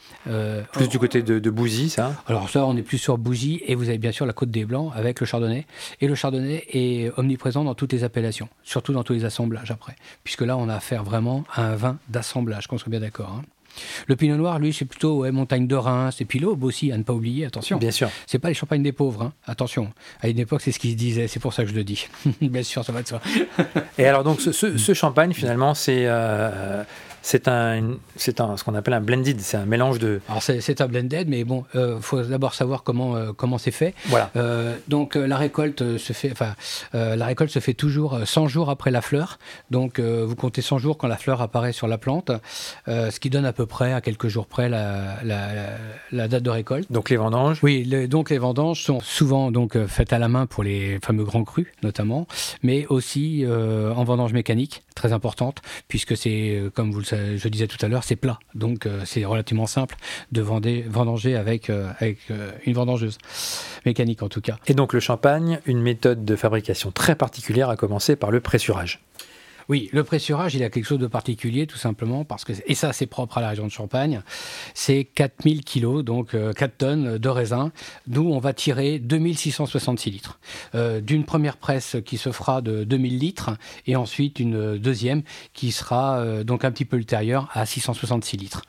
plus 0.72 0.90
du 0.90 1.00
côté 1.00 1.22
de, 1.22 1.50
Bouzy, 1.50 1.90
ça? 1.90 2.14
Alors 2.28 2.50
ça, 2.50 2.66
on 2.66 2.76
est 2.76 2.82
plus 2.82 2.98
sur 2.98 3.18
Bouzy 3.18 3.62
et 3.66 3.76
vous 3.76 3.90
avez 3.90 3.98
bien 3.98 4.12
sûr 4.12 4.26
la 4.26 4.34
Côte 4.34 4.52
des 4.52 4.66
Blancs 4.66 4.92
avec 4.96 5.20
le 5.20 5.26
Chardonnay. 5.26 5.66
Et 6.02 6.08
le 6.08 6.16
Chardonnay 6.16 6.66
est 6.72 7.12
omniprésent 7.18 7.64
dans 7.64 7.76
toutes 7.76 7.94
les 7.94 8.04
appellations, 8.04 8.50
surtout 8.64 8.92
dans 8.92 9.04
tous 9.04 9.14
les 9.14 9.26
assemblages 9.26 9.72
après, 9.72 9.96
puisque 10.24 10.42
là, 10.42 10.58
on 10.58 10.68
a 10.68 10.76
affaire 10.76 11.04
vraiment 11.04 11.44
à 11.54 11.64
un 11.64 11.76
vin 11.76 11.98
d'assemblage, 12.10 12.68
qu'on 12.68 12.78
soit 12.78 12.90
bien 12.90 13.00
d'accord. 13.00 13.40
Hein. 13.40 13.44
Le 14.08 14.16
pinot 14.16 14.36
noir, 14.36 14.60
lui, 14.60 14.74
c'est 14.74 14.86
plutôt 14.86 15.20
ouais, 15.20 15.32
montagne 15.32 15.68
de 15.68 15.76
Reims 15.76 16.22
et 16.22 16.26
puis 16.26 16.40
l'aube 16.40 16.64
aussi, 16.64 16.92
à 16.92 16.98
ne 16.98 17.04
pas 17.04 17.14
oublier, 17.14 17.46
attention. 17.46 17.78
Bien 17.78 17.92
sûr. 17.92 18.10
C'est 18.26 18.40
pas 18.40 18.50
les 18.50 18.54
champagnes 18.54 18.84
des 18.84 18.92
pauvres, 18.92 19.24
hein. 19.24 19.34
attention. 19.46 19.92
À 20.22 20.30
une 20.30 20.40
époque, 20.40 20.62
c'est 20.62 20.72
ce 20.72 20.80
qui 20.80 20.92
se 20.92 20.98
disait, 20.98 21.28
c'est 21.28 21.40
pour 21.40 21.54
ça 21.54 21.64
que 21.64 21.70
je 21.70 21.76
le 21.76 21.84
dis. 21.84 22.08
Bien 22.42 22.64
sûr, 22.64 22.84
ça 22.84 22.92
va 22.92 23.02
de 23.02 23.08
soi. 23.08 23.22
et 23.98 24.06
alors, 24.06 24.24
donc, 24.24 24.42
ce, 24.42 24.94
champagne, 24.94 25.34
finalement, 25.34 25.74
c'est. 25.74 26.04
Euh, 26.06 26.84
c'est 27.28 27.50
un, 27.50 27.98
c'est 28.16 28.40
un, 28.40 28.56
ce 28.56 28.64
qu'on 28.64 28.74
appelle 28.74 28.94
un 28.94 29.02
blended, 29.02 29.42
c'est 29.42 29.58
un 29.58 29.66
mélange 29.66 30.00
de. 30.00 30.22
Alors 30.30 30.42
c'est, 30.42 30.80
un 30.80 30.88
blended, 30.88 31.28
mais 31.28 31.44
bon, 31.44 31.66
il 31.74 31.80
euh, 31.82 32.00
faut 32.00 32.22
d'abord 32.22 32.54
savoir 32.54 32.84
comment 32.84 33.18
euh, 33.18 33.34
comment 33.36 33.58
c'est 33.58 33.72
fait. 33.72 33.94
Voilà. 34.06 34.32
Euh, 34.38 34.78
donc 34.88 35.16
la 35.16 35.36
récolte 35.36 35.98
se 35.98 36.14
fait, 36.14 36.32
enfin 36.32 36.56
la 36.94 37.26
récolte 37.26 37.52
se 37.52 37.60
fait 37.60 37.74
toujours 37.74 38.18
100 38.24 38.48
jours 38.48 38.70
après 38.70 38.92
la 38.92 39.02
fleur. 39.02 39.40
Donc 39.72 40.00
vous 40.00 40.36
comptez 40.38 40.62
100 40.62 40.78
jours 40.78 40.98
quand 40.98 41.10
la 41.10 41.18
fleur 41.18 41.42
apparaît 41.42 41.74
sur 41.74 41.88
la 41.88 41.98
plante, 41.98 42.32
ce 42.88 43.20
qui 43.20 43.30
donne 43.30 43.46
à 43.46 43.52
peu 43.52 43.66
près 43.66 43.92
à 43.92 44.00
quelques 44.00 44.30
jours 44.30 44.48
près 44.48 44.70
la, 44.70 45.18
la, 46.12 46.28
date 46.30 46.44
de 46.44 46.50
récolte. 46.50 46.90
Donc 46.90 47.10
les 47.10 47.18
vendanges. 47.18 47.60
Oui, 47.62 47.86
donc 48.08 48.30
les 48.30 48.38
vendanges 48.38 48.84
sont 48.84 49.02
souvent 49.02 49.52
donc 49.52 49.78
faites 49.88 50.14
à 50.14 50.20
la 50.20 50.30
main 50.30 50.46
pour 50.46 50.64
les 50.64 51.00
fameux 51.04 51.26
grands 51.26 51.44
crus 51.44 51.68
notamment, 51.84 52.26
mais 52.64 52.86
aussi 52.88 53.46
en 53.46 54.04
vendange 54.06 54.32
mécanique 54.32 54.84
très 54.96 55.12
importante 55.12 55.62
puisque 55.90 56.16
c'est 56.16 56.64
comme 56.74 56.92
vous 56.92 57.00
le 57.00 57.06
savez 57.06 57.17
je 57.38 57.48
disais 57.50 57.68
tout 57.68 57.84
à 57.86 57.88
l'heure, 57.88 58.04
c'est 58.04 58.16
plat. 58.16 58.40
Donc 58.56 58.86
euh, 58.86 59.02
c'est 59.06 59.26
relativement 59.26 59.68
simple 59.68 59.96
de 60.32 60.42
vendanger 60.42 61.36
avec, 61.36 61.70
euh, 61.70 61.90
avec 62.00 62.20
euh, 62.32 62.52
une 62.66 62.74
vendangeuse, 62.74 63.18
mécanique 63.86 64.24
en 64.24 64.30
tout 64.30 64.42
cas. 64.42 64.58
Et 64.68 64.74
donc 64.74 64.94
le 64.94 65.00
champagne, 65.00 65.60
une 65.66 65.82
méthode 65.82 66.26
de 66.26 66.36
fabrication 66.36 66.92
très 66.92 67.16
particulière, 67.16 67.70
à 67.70 67.76
commencer 67.76 68.16
par 68.16 68.32
le 68.32 68.40
pressurage. 68.40 69.00
Oui, 69.70 69.90
le 69.92 70.04
pressurage, 70.04 70.56
il 70.56 70.64
a 70.64 70.70
quelque 70.70 70.86
chose 70.86 71.00
de 71.00 71.08
particulier, 71.08 71.68
tout 71.68 71.78
simplement, 71.78 72.24
parce 72.24 72.46
que, 72.46 72.54
et 72.66 72.76
ça, 72.76 72.94
c'est 72.94 73.06
propre 73.06 73.38
à 73.38 73.42
la 73.42 73.50
région 73.50 73.66
de 73.66 73.72
Champagne, 73.72 74.22
c'est 74.74 75.04
4000 75.04 75.64
kilos, 75.64 76.04
donc 76.04 76.32
4 76.32 76.36
euh, 76.36 76.68
tonnes 76.78 77.18
de 77.18 77.30
raisin, 77.30 77.72
d'où 78.08 78.32
on 78.32 78.40
va 78.40 78.54
tirer 78.54 79.00
2666 79.00 80.12
litres. 80.12 80.40
Euh, 80.76 81.02
d'une 81.02 81.26
première 81.26 81.58
presse 81.58 81.98
qui 82.06 82.18
se 82.18 82.32
fera 82.32 82.62
de 82.62 82.84
2000 82.84 83.20
litres, 83.20 83.52
et 83.86 83.96
ensuite 83.96 84.40
une 84.40 84.78
deuxième 84.78 85.24
qui 85.54 85.72
sera 85.72 86.20
euh, 86.20 86.44
donc 86.44 86.64
un 86.64 86.72
petit 86.72 86.86
peu 86.86 86.98
ultérieure 86.98 87.50
à 87.54 87.66
666 87.66 88.38
litres. 88.38 88.62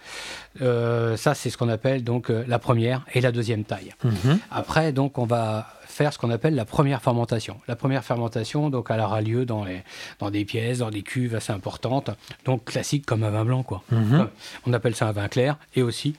ça, 0.59 1.35
c'est 1.35 1.50
ce 1.50 1.56
qu'on 1.56 1.69
appelle 1.69 2.03
donc 2.03 2.31
la 2.31 2.59
première 2.59 3.05
et 3.15 3.21
la 3.21 3.31
deuxième 3.31 3.65
taille. 3.65 3.95
Mhm. 4.03 4.39
Après, 4.50 4.93
donc, 4.93 5.19
on 5.19 5.27
va 5.27 5.77
faire 5.99 6.12
ce 6.12 6.19
qu'on 6.19 6.31
appelle 6.31 6.55
la 6.55 6.65
première 6.65 7.03
fermentation. 7.03 7.61
La 7.67 7.75
première 7.75 8.05
fermentation, 8.05 8.71
donc, 8.71 8.87
elle 8.91 9.00
aura 9.00 9.21
lieu 9.21 9.45
dans, 9.45 9.65
les, 9.65 9.83
dans 10.21 10.31
des 10.31 10.45
pièces, 10.45 10.79
dans 10.79 10.91
des 10.91 11.03
cuves 11.03 11.35
assez 11.35 11.53
importantes, 11.53 12.11
donc 12.45 12.65
classique 12.67 13.05
comme 13.05 13.25
un 13.25 13.31
vin 13.31 13.45
blanc, 13.45 13.65
quoi. 13.65 13.83
Mhm. 13.91 14.29
On 14.67 14.73
appelle 14.73 14.95
ça 14.95 15.09
un 15.09 15.12
vin 15.12 15.27
clair 15.27 15.59
et 15.75 15.83
aussi 15.83 16.15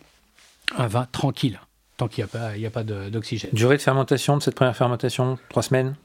un 0.77 0.87
vin 0.87 1.07
tranquille, 1.11 1.59
tant 1.95 2.09
qu'il 2.09 2.23
n'y 2.23 2.29
a 2.29 2.39
pas, 2.39 2.57
il 2.57 2.65
a 2.65 2.69
pas 2.69 2.83
d'oxygène. 2.83 3.51
Durée 3.53 3.77
de 3.77 3.81
fermentation 3.81 4.35
de 4.35 4.43
cette 4.43 4.55
première 4.55 4.75
fermentation, 4.75 5.37
trois 5.47 5.63
semaines, 5.63 5.95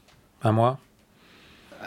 un 0.41 0.53
mois? 0.53 0.79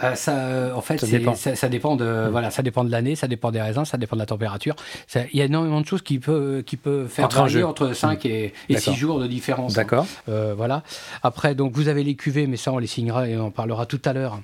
Euh, 0.02 0.14
ça, 0.14 0.76
en 0.76 0.80
fait, 0.80 0.98
ça 0.98 1.06
dépend. 1.06 1.34
Ça, 1.34 1.68
dépend 1.68 1.96
de 1.96 2.04
mm. 2.04 2.30
voilà, 2.30 2.50
ça 2.50 2.62
dépend 2.62 2.84
de 2.84 2.90
l'année, 2.90 3.16
ça 3.16 3.28
dépend 3.28 3.50
des 3.50 3.60
raisins, 3.60 3.84
ça 3.84 3.98
dépend 3.98 4.16
de 4.16 4.20
la 4.20 4.26
température. 4.26 4.74
Il 5.14 5.38
y 5.38 5.42
a 5.42 5.44
énormément 5.44 5.80
de 5.80 5.86
choses 5.86 6.02
qui 6.02 6.18
peuvent 6.18 6.62
qui 6.62 6.76
peut 6.76 7.06
faire 7.06 7.26
entre 7.26 7.36
varier 7.36 7.62
entre 7.62 7.92
5 7.92 8.24
mm. 8.24 8.28
et, 8.28 8.52
6 8.76 8.94
jours 8.94 9.20
de 9.20 9.26
différence. 9.26 9.72
Hein. 9.72 9.82
D'accord. 9.82 10.06
Euh, 10.28 10.54
voilà. 10.56 10.82
Après, 11.22 11.54
donc 11.54 11.72
vous 11.74 11.88
avez 11.88 12.04
les 12.04 12.14
cuvées, 12.14 12.46
mais 12.46 12.56
ça 12.56 12.72
on 12.72 12.78
les 12.78 12.86
signera 12.86 13.28
et 13.28 13.36
on 13.36 13.46
en 13.46 13.50
parlera 13.50 13.86
tout 13.86 14.02
à 14.04 14.12
l'heure. 14.12 14.40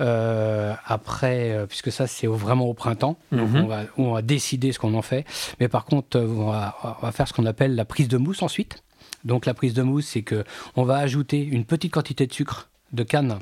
Euh, 0.00 0.74
après, 0.86 1.64
puisque 1.68 1.92
ça 1.92 2.06
c'est 2.06 2.26
vraiment 2.26 2.66
au 2.66 2.74
printemps, 2.74 3.16
on, 3.32 3.66
va, 3.66 3.82
on 3.96 4.12
va 4.12 4.22
décider 4.22 4.72
ce 4.72 4.78
qu'on 4.78 4.94
en 4.94 5.02
fait. 5.02 5.24
Mais 5.60 5.68
par 5.68 5.84
contre, 5.84 6.18
on 6.18 6.50
va, 6.50 6.76
on 7.02 7.06
va 7.06 7.12
faire 7.12 7.28
ce 7.28 7.32
qu'on 7.32 7.46
appelle 7.46 7.74
la 7.74 7.84
prise 7.84 8.08
de 8.08 8.16
mousse 8.16 8.42
ensuite. 8.42 8.82
Donc 9.24 9.46
la 9.46 9.54
prise 9.54 9.74
de 9.74 9.82
mousse, 9.82 10.06
c'est 10.06 10.22
que 10.22 10.44
on 10.76 10.84
va 10.84 10.96
ajouter 10.96 11.42
une 11.42 11.64
petite 11.64 11.92
quantité 11.92 12.26
de 12.26 12.32
sucre 12.32 12.68
de 12.92 13.02
canne 13.02 13.38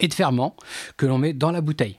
et 0.00 0.08
de 0.08 0.14
ferment 0.14 0.56
que 0.96 1.06
l'on 1.06 1.18
met 1.18 1.32
dans 1.32 1.50
la 1.50 1.60
bouteille. 1.60 1.96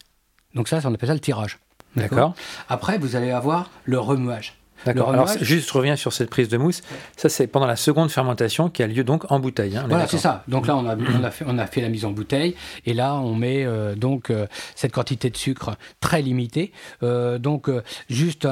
Donc 0.55 0.67
ça, 0.67 0.79
on 0.83 0.93
appelle 0.93 1.07
ça 1.09 1.13
le 1.13 1.19
tirage. 1.19 1.59
D'accord. 1.95 2.35
Après, 2.69 2.97
vous 2.97 3.15
allez 3.15 3.31
avoir 3.31 3.69
le 3.85 3.99
remuage. 3.99 4.55
D'accord. 4.85 5.11
Alors, 5.11 5.27
juste, 5.41 5.69
je 5.69 5.73
reviens 5.73 5.95
sur 5.95 6.13
cette 6.13 6.29
prise 6.29 6.49
de 6.49 6.57
mousse. 6.57 6.81
Ça, 7.17 7.29
c'est 7.29 7.47
pendant 7.47 7.67
la 7.67 7.75
seconde 7.75 8.09
fermentation 8.09 8.69
qui 8.69 8.83
a 8.83 8.87
lieu 8.87 9.03
donc 9.03 9.31
en 9.31 9.39
bouteille. 9.39 9.77
Hein, 9.77 9.85
voilà, 9.87 10.07
c'est 10.07 10.17
ça. 10.17 10.43
Donc 10.47 10.67
là, 10.67 10.75
on 10.75 10.87
a, 10.87 10.95
on, 11.19 11.23
a 11.23 11.31
fait, 11.31 11.45
on 11.47 11.57
a 11.57 11.67
fait 11.67 11.81
la 11.81 11.89
mise 11.89 12.05
en 12.05 12.11
bouteille. 12.11 12.55
Et 12.85 12.93
là, 12.93 13.15
on 13.15 13.35
met 13.35 13.63
euh, 13.65 13.95
donc 13.95 14.29
euh, 14.29 14.47
cette 14.75 14.91
quantité 14.91 15.29
de 15.29 15.37
sucre 15.37 15.75
très 15.99 16.21
limitée. 16.21 16.71
Euh, 17.01 17.37
donc, 17.37 17.69
juste 18.09 18.47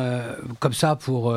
comme 0.60 0.74
ça 0.74 0.96
pour, 0.96 1.36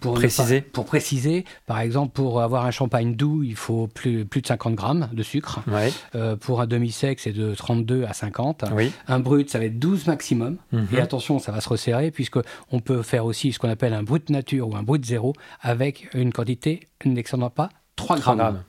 pour 0.00 0.14
préciser. 0.14 0.60
pour 0.60 0.84
préciser, 0.84 1.44
par 1.66 1.80
exemple, 1.80 2.12
pour 2.12 2.40
avoir 2.40 2.66
un 2.66 2.70
champagne 2.70 3.14
doux, 3.14 3.42
il 3.42 3.56
faut 3.56 3.86
plus, 3.86 4.24
plus 4.24 4.42
de 4.42 4.46
50 4.46 4.74
grammes 4.74 5.08
de 5.12 5.22
sucre. 5.22 5.60
Ouais. 5.66 5.92
pour 6.36 6.60
un 6.60 6.66
demi-sec, 6.66 7.20
c'est 7.20 7.32
de 7.32 7.54
32 7.54 8.04
à 8.04 8.12
50. 8.12 8.64
Oui. 8.72 8.92
Un 9.08 9.18
brut, 9.18 9.50
ça 9.50 9.58
va 9.58 9.66
être 9.66 9.78
12 9.78 10.06
maximum. 10.06 10.56
Mhm. 10.72 10.88
Et 10.92 11.00
attention, 11.00 11.38
ça 11.38 11.52
va 11.52 11.60
se 11.60 11.68
resserrer, 11.68 12.10
puisqu'on 12.10 12.80
peut 12.80 13.02
faire 13.02 13.24
aussi 13.24 13.52
ce 13.52 13.58
qu'on 13.58 13.70
appelle 13.70 13.94
un 13.94 14.02
brut 14.02 14.13
brut 14.14 14.30
nature 14.30 14.68
ou 14.68 14.76
un 14.76 14.84
brut 14.84 15.04
zéro 15.04 15.32
avec 15.60 16.08
une 16.14 16.32
quantité 16.32 16.86
n'excédant 17.04 17.50
pas 17.50 17.70
3 17.96 18.18
grammes. 18.20 18.62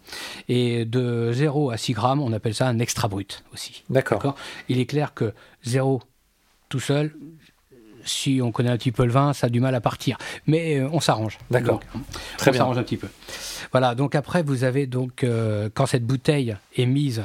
Et 0.49 0.85
de 0.85 1.31
0 1.33 1.69
à 1.69 1.77
6 1.77 1.93
grammes, 1.93 2.19
on 2.19 2.33
appelle 2.33 2.55
ça 2.55 2.67
un 2.67 2.79
extra 2.79 3.07
brut 3.07 3.43
aussi. 3.53 3.83
D'accord. 3.91 4.35
Il 4.69 4.79
est 4.79 4.87
clair 4.87 5.13
que 5.13 5.33
0 5.63 6.01
tout 6.69 6.79
seul, 6.79 7.15
si 8.05 8.39
on 8.41 8.51
connaît 8.51 8.71
un 8.71 8.77
petit 8.77 8.91
peu 8.91 9.05
le 9.05 9.11
vin, 9.11 9.33
ça 9.33 9.45
a 9.47 9.49
du 9.51 9.59
mal 9.59 9.75
à 9.75 9.81
partir. 9.81 10.17
Mais 10.47 10.79
euh, 10.79 10.89
on 10.91 10.99
s'arrange. 10.99 11.37
D'accord. 11.51 11.79
Très 12.37 12.49
on 12.49 12.53
s'arrange 12.53 12.77
un 12.79 12.83
petit 12.83 12.97
peu. 12.97 13.07
Voilà, 13.71 13.93
donc 13.93 14.15
après, 14.15 14.41
vous 14.41 14.63
avez 14.63 14.87
donc, 14.87 15.23
euh, 15.23 15.69
quand 15.71 15.85
cette 15.85 16.05
bouteille 16.05 16.57
est 16.75 16.87
mise 16.87 17.23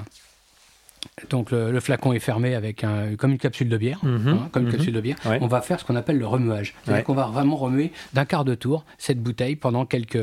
donc 1.28 1.50
le, 1.50 1.78
flacon 1.80 2.12
est 2.12 2.20
fermé 2.20 2.54
avec 2.54 2.84
un, 2.84 3.16
comme 3.16 3.32
une 3.32 3.38
capsule 3.38 3.68
de 3.68 3.76
bière, 3.76 3.98
mhm. 4.02 4.28
hein, 4.28 4.48
comme 4.52 4.62
une 4.62 4.68
mhm. 4.68 4.76
capsule 4.76 4.92
de 4.92 5.00
bière. 5.00 5.16
On 5.40 5.46
va 5.46 5.60
faire 5.60 5.78
ce 5.80 5.84
qu'on 5.84 5.96
appelle 5.96 6.18
le 6.18 6.26
remuage. 6.26 6.74
C'est-à-dire 6.84 7.04
qu'on 7.04 7.14
va 7.14 7.26
vraiment 7.26 7.56
remuer 7.56 7.92
d'un 8.12 8.24
quart 8.24 8.44
de 8.44 8.54
tour 8.54 8.84
cette 8.98 9.22
bouteille 9.22 9.56
pendant 9.56 9.86
quelques, 9.86 10.18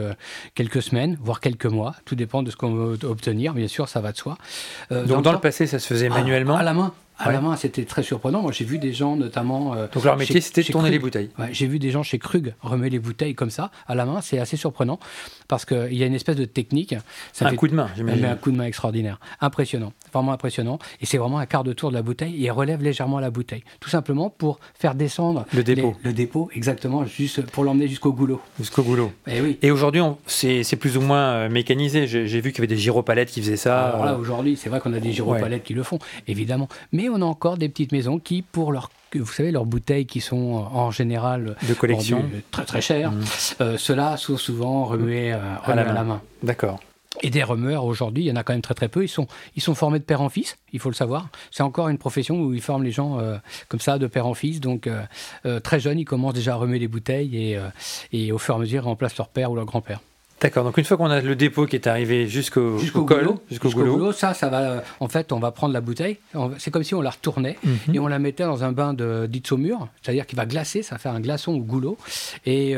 quelques 0.55 0.81
semaines, 0.81 1.17
voire 1.22 1.39
quelques 1.39 1.65
mois. 1.65 1.96
Tout 2.05 2.15
dépend 2.15 2.43
de 2.43 2.51
ce 2.51 2.55
qu'on 2.55 2.74
veut 2.74 3.00
obtenir. 3.03 3.53
Bien 3.53 3.67
sûr, 3.67 3.88
ça 3.88 4.01
va 4.01 4.12
de 4.12 4.17
soi. 4.17 4.38
Euh, 4.91 5.05
Donc 5.05 5.24
dans, 5.24 5.31
le, 5.31 5.39
passé, 5.39 5.67
ça 5.67 5.79
se 5.79 5.88
faisait 5.88 6.10
ah, 6.12 6.17
manuellement 6.17 6.57
à 6.57 6.63
la 6.63 6.74
main 6.74 6.93
à 7.19 7.31
la 7.31 7.41
main, 7.41 7.55
c'était 7.55 7.86
très 7.86 8.03
surprenant. 8.03 8.41
Moi, 8.41 8.51
j'ai 8.51 8.65
vu 8.65 8.77
des 8.77 8.93
gens, 8.93 9.15
notamment. 9.15 9.74
Euh, 9.74 9.88
Donc, 9.93 10.03
leur 10.03 10.17
métier, 10.17 10.41
c'était 10.41 10.62
de 10.62 10.71
tourner 10.71 10.91
les 10.91 11.00
bouteilles. 11.00 11.29
j'ai 11.51 11.67
vu 11.67 11.79
des 11.79 11.91
gens 11.91 12.03
chez 12.03 12.19
Krug 12.19 12.53
remuer 12.62 12.89
les 12.89 13.00
bouteilles 13.00 13.36
comme 13.36 13.50
ça, 13.50 13.71
à 13.88 13.95
la 13.95 14.05
main. 14.05 14.21
C'est 14.21 14.39
assez 14.39 14.57
surprenant 14.57 15.00
parce 15.47 15.65
qu'il 15.65 15.93
y 15.93 16.03
a 16.03 16.05
une 16.05 16.13
espèce 16.13 16.36
de 16.36 16.45
technique. 16.45 16.95
Ça 17.33 17.47
un 17.47 17.55
coup 17.55 17.67
de 17.67 17.75
main, 17.75 17.89
j'imagine. 17.95 18.25
Un 18.25 18.36
coup 18.36 18.51
de 18.51 18.57
main 18.57 18.65
extraordinaire. 18.65 19.19
Impressionnant. 19.41 19.93
Vraiment 20.13 20.31
impressionnant. 20.31 20.79
Et 21.01 21.05
c'est 21.05 21.17
vraiment 21.17 21.39
un 21.39 21.45
quart 21.45 21.63
de 21.63 21.74
tour 21.74 21.89
de 21.89 21.95
la 21.95 22.01
bouteille 22.01 22.45
et 22.45 22.51
relève 22.51 22.81
légèrement 22.81 23.19
la 23.19 23.31
bouteille. 23.31 23.63
Tout 23.79 23.89
simplement 23.89 24.29
pour 24.29 24.59
faire 24.75 24.95
descendre. 24.95 25.45
Le 25.53 25.63
dépôt. 25.63 25.95
le 26.03 26.13
dépôt, 26.13 26.50
exactement, 26.53 27.05
juste 27.05 27.41
pour 27.41 27.63
l'emmener 27.63 27.88
jusqu'au 27.88 28.13
goulot. 28.13 28.41
Jusqu'au 28.59 28.83
goulot. 28.83 29.12
Et, 29.27 29.38
eh 29.38 29.41
oui. 29.41 29.57
et 29.62 29.71
aujourd'hui, 29.71 30.01
c'est 30.25 30.75
plus 30.75 30.97
ou 30.97 31.01
moins 31.01 31.31
euh, 31.31 31.50
mécanisé. 31.50 32.07
J'ai 32.07 32.41
vu 32.41 32.51
qu'il 32.51 32.59
y 32.59 32.62
avait 32.62 32.67
des 32.67 32.77
gyropalettes 32.77 33.29
qui 33.29 33.41
faisaient 33.41 33.57
ça. 33.57 33.88
Alors 33.89 34.05
là, 34.05 34.17
aujourd'hui, 34.17 34.57
c'est 34.57 34.69
vrai 34.69 34.79
qu'on 34.79 34.93
a 34.93 35.00
des 35.00 35.12
gyropalettes 35.12 35.63
qui 35.63 35.74
le 35.74 35.83
font, 35.83 36.00
évidemment. 36.27 36.67
Mais 36.91 37.07
on 37.10 37.22
a 37.22 37.26
encore 37.26 37.58
des 37.58 37.70
petites 37.70 37.92
maisons 37.92 38.20
qui, 38.20 38.42
pour 38.42 38.72
leur 38.72 38.90
vous 39.16 39.26
savez, 39.32 39.52
leurs 39.52 39.66
bouteilles 39.66 40.06
qui 40.06 40.20
sont 40.20 40.68
en 40.72 40.92
général 40.92 41.56
de 41.68 41.74
collection 41.74 42.26
très 42.52 42.66
très 42.66 42.82
chères, 42.82 43.12
mmh. 43.12 43.24
euh, 43.62 43.78
ceux-là 43.78 44.18
sont 44.18 44.38
souvent 44.38 44.84
remués, 44.84 45.32
euh, 45.34 45.40
à, 45.64 45.76
la, 45.76 46.04
main. 46.04 46.22
D'accord. 46.44 46.80
Et 47.22 47.30
des 47.30 47.44
rumeurs, 47.44 47.86
aujourd'hui, 47.86 48.26
il 48.26 48.28
y 48.28 48.32
en 48.32 48.36
a 48.36 48.44
quand 48.44 48.54
même 48.54 48.62
très 48.62 48.74
très 48.74 48.90
peu. 48.90 49.04
Ils 49.04 49.10
sont, 49.10 49.28
ils 49.56 49.62
sont 49.62 49.76
formés 49.76 50.00
de 50.00 50.04
père 50.04 50.22
en 50.22 50.30
fils, 50.30 50.58
il 50.72 50.80
faut 50.80 50.90
le 50.90 50.96
savoir. 50.96 51.30
C'est 51.52 51.64
encore 51.64 51.90
une 51.90 51.98
profession 51.98 52.40
où 52.40 52.54
ils 52.54 52.62
forment 52.62 52.84
les 52.84 52.92
gens 52.92 53.20
euh, 53.20 53.38
comme 53.70 53.80
ça, 53.80 53.98
de 53.98 54.08
père 54.08 54.28
en 54.28 54.34
fils. 54.34 54.60
Donc, 54.60 54.88
euh, 54.88 55.02
euh, 55.46 55.60
très 55.60 55.80
jeunes, 55.80 56.00
ils 56.00 56.06
commencent 56.06 56.36
déjà 56.36 56.54
à 56.54 56.56
remuer 56.58 56.80
les 56.80 56.88
bouteilles 56.88 57.36
et, 57.38 57.60
et 58.12 58.32
au 58.32 58.38
fur 58.38 58.54
et 58.54 58.58
à 58.58 58.60
mesure, 58.60 58.84
ils 58.84 58.86
remplacent 58.86 59.18
leur 59.18 59.30
père 59.30 59.52
ou 59.52 59.56
leur 59.56 59.66
grand-père. 59.66 60.00
D'accord, 60.39 60.63
donc 60.63 60.77
une 60.77 60.84
fois 60.84 60.98
qu'on 60.98 61.10
a 61.10 61.20
le 61.20 61.36
dépôt 61.36 61.65
qui 61.65 61.75
est 61.75 61.88
arrivé 61.88 62.27
jusqu'au 62.27 62.77
jusqu'au 62.77 63.06
col, 63.06 63.36
jusqu'au 63.50 63.70
goulot, 63.70 64.12
ça, 64.12 64.36
ça 64.36 64.50
va. 64.50 64.84
En 65.00 65.08
fait, 65.08 65.32
on 65.32 65.39
va 65.39 65.51
prendre 65.51 65.74
la 65.74 65.82
bouteille. 65.82 66.17
C'est 66.60 66.70
comme 66.70 66.84
si 66.84 66.94
on 66.94 67.01
la 67.01 67.10
retournait 67.10 67.58
mhm. 67.63 67.96
et 67.96 68.00
on 68.00 68.08
la 68.08 68.20
mettait 68.20 68.44
dans 68.44 68.63
un 68.63 68.72
bain 68.72 68.94
de 68.94 69.25
dit 69.27 69.41
saumure, 69.46 69.88
c'est-à-dire 70.01 70.27
qu'il 70.27 70.38
va 70.38 70.46
glacer, 70.46 70.84
ça 70.84 70.96
va 70.96 71.00
faire 71.00 71.13
un 71.13 71.22
glaçon 71.22 71.53
au 71.53 71.60
goulot, 71.60 71.98
et 72.46 72.75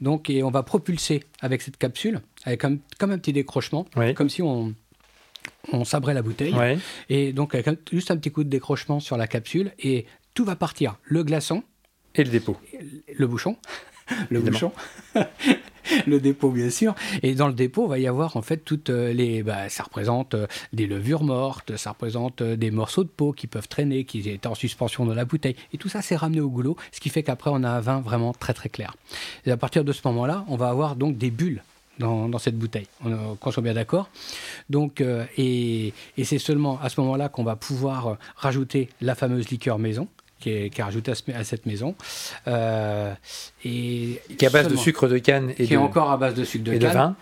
donc 0.00 0.30
et 0.30 0.42
on 0.42 0.50
va 0.50 0.62
propulser 0.62 1.24
avec 1.42 1.60
cette 1.60 1.76
capsule 1.76 2.20
avec 2.44 2.60
comme, 2.60 2.78
comme 2.98 3.10
un 3.10 3.18
petit 3.18 3.32
décrochement, 3.32 3.86
comme 4.14 4.28
si 4.28 4.42
on, 4.42 4.74
on 5.72 5.84
sabrait 5.84 6.14
la 6.14 6.22
bouteille. 6.22 6.54
Et 7.08 7.32
donc, 7.32 7.54
avec 7.54 7.68
juste 7.92 8.10
un 8.10 8.16
petit 8.16 8.30
coup 8.30 8.44
de 8.44 8.48
décrochement 8.48 9.00
sur 9.00 9.16
la 9.16 9.26
capsule, 9.26 9.72
et 9.78 10.06
tout 10.34 10.44
va 10.44 10.56
partir. 10.56 10.96
Le 11.04 11.22
glaçon. 11.22 11.62
Et 12.14 12.24
le 12.24 12.30
dépôt. 12.30 12.56
Le 13.16 13.26
bouchon. 13.26 13.56
Le 14.30 14.40
bouchon. 14.40 14.72
le 16.06 16.20
dépôt, 16.20 16.50
bien 16.50 16.70
sûr. 16.70 16.94
Et 17.22 17.34
dans 17.34 17.48
le 17.48 17.54
dépôt, 17.54 17.86
va 17.86 17.98
y 17.98 18.06
avoir 18.06 18.36
en 18.36 18.42
fait 18.42 18.58
toutes 18.58 18.90
euh, 18.90 19.12
les. 19.12 19.42
Bah, 19.42 19.68
ça 19.68 19.84
représente 19.84 20.34
euh, 20.34 20.46
des 20.72 20.86
levures 20.86 21.24
mortes, 21.24 21.76
ça 21.76 21.90
représente 21.90 22.42
euh, 22.42 22.56
des 22.56 22.70
morceaux 22.70 23.04
de 23.04 23.08
peau 23.08 23.32
qui 23.32 23.46
peuvent 23.46 23.68
traîner, 23.68 24.04
qui 24.04 24.28
étaient 24.28 24.46
en 24.46 24.54
suspension 24.54 25.04
dans 25.04 25.14
la 25.14 25.24
bouteille. 25.24 25.56
Et 25.72 25.78
tout 25.78 25.88
ça, 25.88 26.02
c'est 26.02 26.16
ramené 26.16 26.40
au 26.40 26.48
goulot, 26.48 26.76
ce 26.92 27.00
qui 27.00 27.08
fait 27.08 27.22
qu'après, 27.22 27.50
on 27.52 27.62
a 27.64 27.70
un 27.70 27.80
vin 27.80 28.00
vraiment 28.00 28.32
très 28.32 28.54
très 28.54 28.68
clair. 28.68 28.94
Et 29.46 29.50
à 29.50 29.56
partir 29.56 29.84
de 29.84 29.92
ce 29.92 30.00
moment-là, 30.06 30.44
on 30.48 30.56
va 30.56 30.68
avoir 30.68 30.96
donc 30.96 31.18
des 31.18 31.30
bulles 31.30 31.62
dans, 31.98 32.38
cette 32.38 32.58
bouteille. 32.58 32.86
On, 33.04 33.36
qu'on 33.36 33.50
soit 33.52 33.62
bien 33.62 33.74
d'accord. 33.74 34.08
Donc, 34.70 35.04
et, 35.36 35.92
c'est 36.24 36.38
seulement 36.38 36.80
à 36.80 36.88
ce 36.88 37.00
moment-là 37.00 37.28
qu'on 37.28 37.44
va 37.44 37.54
pouvoir 37.54 38.16
rajouter 38.34 38.88
la 39.00 39.14
fameuse 39.14 39.50
liqueur 39.50 39.78
maison 39.78 40.08
qui 40.42 40.50
est, 40.50 40.82
rajoutée 40.82 41.12
à, 41.34 41.44
cette 41.44 41.66
maison. 41.66 41.94
Euh, 42.48 43.14
et 43.64 44.20
qui 44.36 44.44
est 44.44 44.46
à 44.46 44.50
base 44.50 44.68
de 44.68 44.76
sucre 44.76 45.08
de 45.08 45.18
canne 45.18 45.52
et 45.58 45.66
qui 45.66 45.74
est 45.74 45.78
encore 45.78 46.10
à 46.10 46.16
base 46.16 46.34
de 46.34 46.44
sucre 46.44 46.64
de 46.64 46.72
canne. 46.72 46.80
De 46.80 46.86
vin 46.86 47.16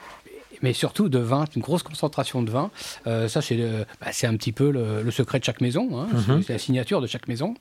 mais 0.62 0.72
surtout 0.74 1.08
de 1.08 1.18
vin, 1.18 1.44
une 1.56 1.62
grosse 1.62 1.82
concentration 1.82 2.42
de 2.42 2.50
vin. 2.50 2.70
Euh, 3.06 3.28
ça, 3.28 3.40
bah, 4.00 4.08
c'est 4.12 4.26
un 4.26 4.36
petit 4.36 4.52
peu 4.52 4.70
le, 4.70 5.10
secret 5.10 5.38
de 5.38 5.44
chaque 5.44 5.60
maison, 5.60 5.88
hein. 5.98 6.08
mhm. 6.12 6.42
c'est 6.42 6.52
la 6.52 6.58
signature 6.58 7.00
de 7.00 7.06
chaque 7.06 7.28
maison. 7.28 7.54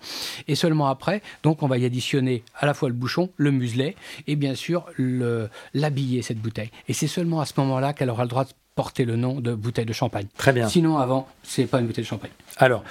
Et 0.48 0.56
seulement 0.56 0.88
après, 0.88 1.22
donc, 1.44 1.64
on 1.64 1.68
va 1.68 1.78
y 1.78 1.86
additionner 1.86 2.44
à 2.56 2.66
la 2.66 2.74
fois 2.74 2.90
le 2.90 2.96
bouchon, 2.96 3.30
le 3.38 3.52
muselet 3.52 3.96
et 4.28 4.36
bien 4.36 4.54
sûr 4.54 4.86
l'habiller, 5.74 6.22
cette 6.22 6.40
bouteille. 6.40 6.72
Et 6.88 6.94
c'est 6.94 7.08
seulement 7.08 7.40
à 7.40 7.46
ce 7.46 7.54
moment-là 7.58 7.94
qu'elle 7.94 8.10
aura 8.10 8.24
le 8.24 8.30
droit 8.30 8.44
de 8.44 8.52
porter 8.80 9.04
le 9.04 9.18
nom 9.18 9.42
de 9.42 9.54
bouteille 9.54 9.86
de 9.86 9.92
champagne. 9.92 10.28
Très 10.38 10.54
bien. 10.54 10.70
Sinon, 10.70 11.00
avant, 11.00 11.28
c'est 11.44 11.66
pas 11.66 11.82
une 11.82 11.88
bouteille 11.88 12.06
de 12.06 12.08
champagne. 12.08 12.32
Alors, 12.56 12.82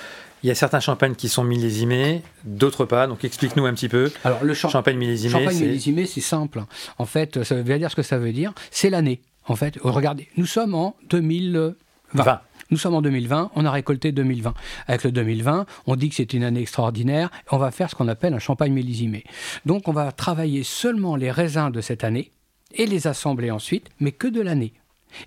il 0.42 0.48
y 0.48 0.50
a 0.50 0.54
certains 0.54 0.80
champagnes 0.80 1.14
qui 1.14 1.30
sont 1.30 1.44
millésimés, 1.44 2.20
d'autres 2.44 2.84
pas. 2.84 3.06
Donc 3.06 3.24
explique-nous 3.24 3.64
un 3.64 3.72
petit 3.72 3.88
peu. 3.88 4.12
Alors 4.22 4.44
le 4.44 4.52
champagne 4.52 4.98
millésimé, 4.98 5.32
champagne 5.32 5.56
millésimé, 5.56 6.04
c'est 6.04 6.20
simple. 6.20 6.62
En 6.98 7.06
fait, 7.06 7.42
ça 7.42 7.54
veut 7.54 7.78
dire 7.78 7.90
ce 7.90 7.96
que 7.96 8.02
ça 8.02 8.18
veut 8.18 8.32
dire. 8.32 8.52
C'est 8.70 8.90
l'année. 8.90 9.22
En 9.46 9.56
fait, 9.56 9.78
regardez, 9.80 10.28
nous 10.36 10.44
sommes 10.44 10.74
en 10.74 10.94
2020. 11.08 12.40
Nous 12.70 12.76
sommes 12.76 12.94
en 12.94 13.00
2020, 13.00 13.52
on 13.54 13.64
a 13.64 13.70
récolté 13.70 14.12
2020. 14.12 14.52
Avec 14.88 15.04
le 15.04 15.10
2020, 15.10 15.64
on 15.86 15.96
dit 15.96 16.10
que 16.10 16.16
c'est 16.16 16.34
une 16.34 16.44
année 16.44 16.60
extraordinaire, 16.60 17.30
on 17.50 17.56
va 17.56 17.70
faire 17.70 17.88
ce 17.88 17.94
qu'on 17.94 18.08
appelle 18.08 18.34
un 18.34 18.38
champagne 18.38 18.74
millésimé. 18.74 19.24
Donc 19.64 19.88
on 19.88 19.92
va 19.92 20.12
travailler 20.12 20.64
seulement 20.64 21.16
les 21.16 21.30
raisins 21.30 21.70
de 21.70 21.80
cette 21.80 22.04
année 22.04 22.30
et 22.74 22.84
les 22.84 23.06
assembler 23.06 23.50
ensuite, 23.50 23.88
mais 24.00 24.12
que 24.12 24.28
de 24.28 24.42
l'année. 24.42 24.74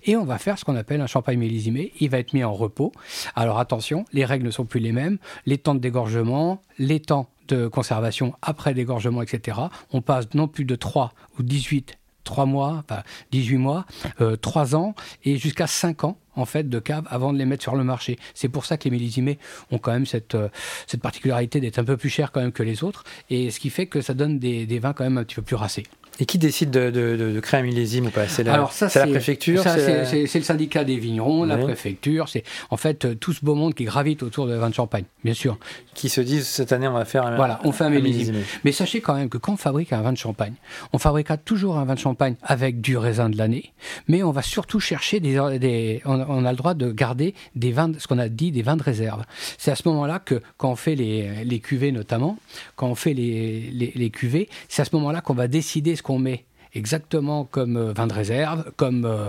Et 0.04 0.16
on 0.16 0.24
va 0.24 0.38
faire 0.38 0.58
ce 0.58 0.64
qu'on 0.64 0.76
appelle 0.76 1.00
un 1.00 1.06
champagne 1.06 1.38
millésimé. 1.38 1.92
Il 2.00 2.10
va 2.10 2.18
être 2.18 2.32
mis 2.32 2.44
en 2.44 2.52
repos. 2.52 2.92
Alors 3.34 3.58
attention, 3.58 4.04
les 4.12 4.24
règles 4.24 4.46
ne 4.46 4.50
sont 4.50 4.64
plus 4.64 4.80
les 4.80 4.92
mêmes. 4.92 5.18
Les 5.46 5.58
temps 5.58 5.74
de 5.74 5.80
dégorgement, 5.80 6.60
les 6.78 7.00
temps 7.00 7.28
de 7.48 7.66
conservation 7.66 8.34
après 8.42 8.74
dégorgement, 8.74 9.22
etc. 9.22 9.58
On 9.92 10.00
passe 10.00 10.32
non 10.34 10.48
plus 10.48 10.64
de 10.64 10.74
3 10.74 11.12
ou 11.38 11.42
18 11.42 11.98
3 12.24 12.46
mois, 12.46 12.82
enfin 12.84 13.02
18 13.32 13.56
mois, 13.56 13.84
euh, 14.20 14.36
3 14.36 14.76
ans 14.76 14.94
et 15.24 15.36
jusqu'à 15.38 15.66
5 15.66 16.04
ans 16.04 16.18
en 16.34 16.44
fait 16.44 16.68
de 16.68 16.78
cave 16.78 17.06
avant 17.10 17.32
de 17.32 17.38
les 17.38 17.44
mettre 17.44 17.62
sur 17.62 17.74
le 17.74 17.84
marché. 17.84 18.18
C'est 18.34 18.48
pour 18.48 18.64
ça 18.64 18.76
que 18.76 18.84
les 18.84 18.90
millésimés 18.90 19.38
ont 19.70 19.78
quand 19.78 19.92
même 19.92 20.06
cette, 20.06 20.34
euh, 20.34 20.48
cette 20.86 21.00
particularité 21.00 21.60
d'être 21.60 21.78
un 21.78 21.84
peu 21.84 21.96
plus 21.96 22.10
chers 22.10 22.32
quand 22.32 22.40
même 22.40 22.52
que 22.52 22.62
les 22.62 22.84
autres 22.84 23.04
et 23.30 23.50
ce 23.50 23.60
qui 23.60 23.70
fait 23.70 23.86
que 23.86 24.00
ça 24.00 24.14
donne 24.14 24.38
des, 24.38 24.66
des 24.66 24.78
vins 24.78 24.92
quand 24.92 25.04
même 25.04 25.18
un 25.18 25.24
petit 25.24 25.36
peu 25.36 25.42
plus 25.42 25.56
racés. 25.56 25.84
Et 26.20 26.26
qui 26.26 26.38
décide 26.38 26.70
de, 26.70 26.90
de, 26.90 27.40
créer 27.40 27.60
un 27.60 27.62
millésime 27.62 28.06
ou 28.06 28.10
pas? 28.10 28.28
C'est 28.28 28.44
la, 28.44 28.52
Alors 28.52 28.72
ça, 28.72 28.90
c'est 28.90 28.98
la 28.98 29.06
préfecture 29.06 29.62
C'est 29.62 30.34
le 30.34 30.44
syndicat 30.44 30.84
des 30.84 30.96
vignerons, 30.96 31.44
la 31.44 31.56
préfecture, 31.56 32.28
c'est 32.28 32.44
en 32.70 32.76
fait 32.76 33.04
euh, 33.04 33.14
tout 33.14 33.32
ce 33.32 33.44
beau 33.44 33.54
monde 33.54 33.74
qui 33.74 33.84
gravite 33.84 34.22
autour 34.22 34.46
de 34.46 34.54
vin 34.54 34.68
de 34.68 34.74
champagne, 34.74 35.04
bien 35.24 35.32
sûr. 35.32 35.58
Qui 35.94 36.10
se 36.10 36.20
disent 36.20 36.46
cette 36.46 36.72
année 36.72 36.86
on 36.86 36.92
va 36.92 37.06
faire 37.06 37.26
un 37.26 37.36
Voilà, 37.36 37.60
on 37.64 37.72
fait 37.72 37.84
un, 37.84 37.90
millésime. 37.90 38.36
Mais 38.64 38.72
sachez 38.72 39.00
quand 39.00 39.14
même 39.14 39.30
que 39.30 39.38
quand 39.38 39.54
on 39.54 39.56
fabrique 39.56 39.92
un 39.92 40.02
vin 40.02 40.12
de 40.12 40.18
champagne, 40.18 40.54
on 40.92 40.98
fabriquera 40.98 41.38
toujours 41.38 41.78
un 41.78 41.84
vin 41.86 41.94
de 41.94 41.98
champagne 41.98 42.36
avec 42.42 42.80
du 42.82 42.96
raisin 42.98 43.30
de 43.30 43.38
l'année, 43.38 43.72
mais 44.06 44.22
on 44.22 44.32
va 44.32 44.42
surtout 44.42 44.80
chercher 44.80 45.18
des... 45.18 45.58
des 45.58 46.02
on, 46.04 46.21
a 46.22 46.50
le 46.50 46.56
droit 46.56 46.74
de 46.74 46.90
garder 46.92 47.34
des 47.54 47.72
vins, 47.72 47.92
ce 47.98 48.06
qu'on 48.06 48.18
a 48.18 48.28
dit 48.28 48.52
des 48.52 48.62
vins 48.62 48.76
de 48.76 48.82
réserve. 48.82 49.24
C'est 49.58 49.70
à 49.70 49.76
ce 49.76 49.88
moment-là 49.88 50.18
que 50.18 50.40
quand 50.56 50.70
on 50.70 50.76
fait 50.76 50.94
les, 50.94 51.60
cuvées 51.60 51.92
notamment, 51.92 52.38
quand 52.76 52.88
on 52.88 52.94
fait 52.94 53.14
les, 53.14 54.10
cuvées, 54.10 54.48
c'est 54.68 54.82
à 54.82 54.84
ce 54.84 54.94
moment-là 54.96 55.20
qu'on 55.20 55.34
va 55.34 55.48
décider 55.48 55.96
qu'on 56.02 56.18
met 56.18 56.44
exactement 56.74 57.44
comme 57.44 57.76
euh, 57.76 57.92
vin 57.92 58.06
de 58.06 58.14
réserve, 58.14 58.70
comme, 58.76 59.04
euh, 59.04 59.28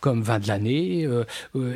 comme 0.00 0.22
vin 0.22 0.38
de 0.38 0.46
l'année, 0.46 1.04
euh, 1.06 1.24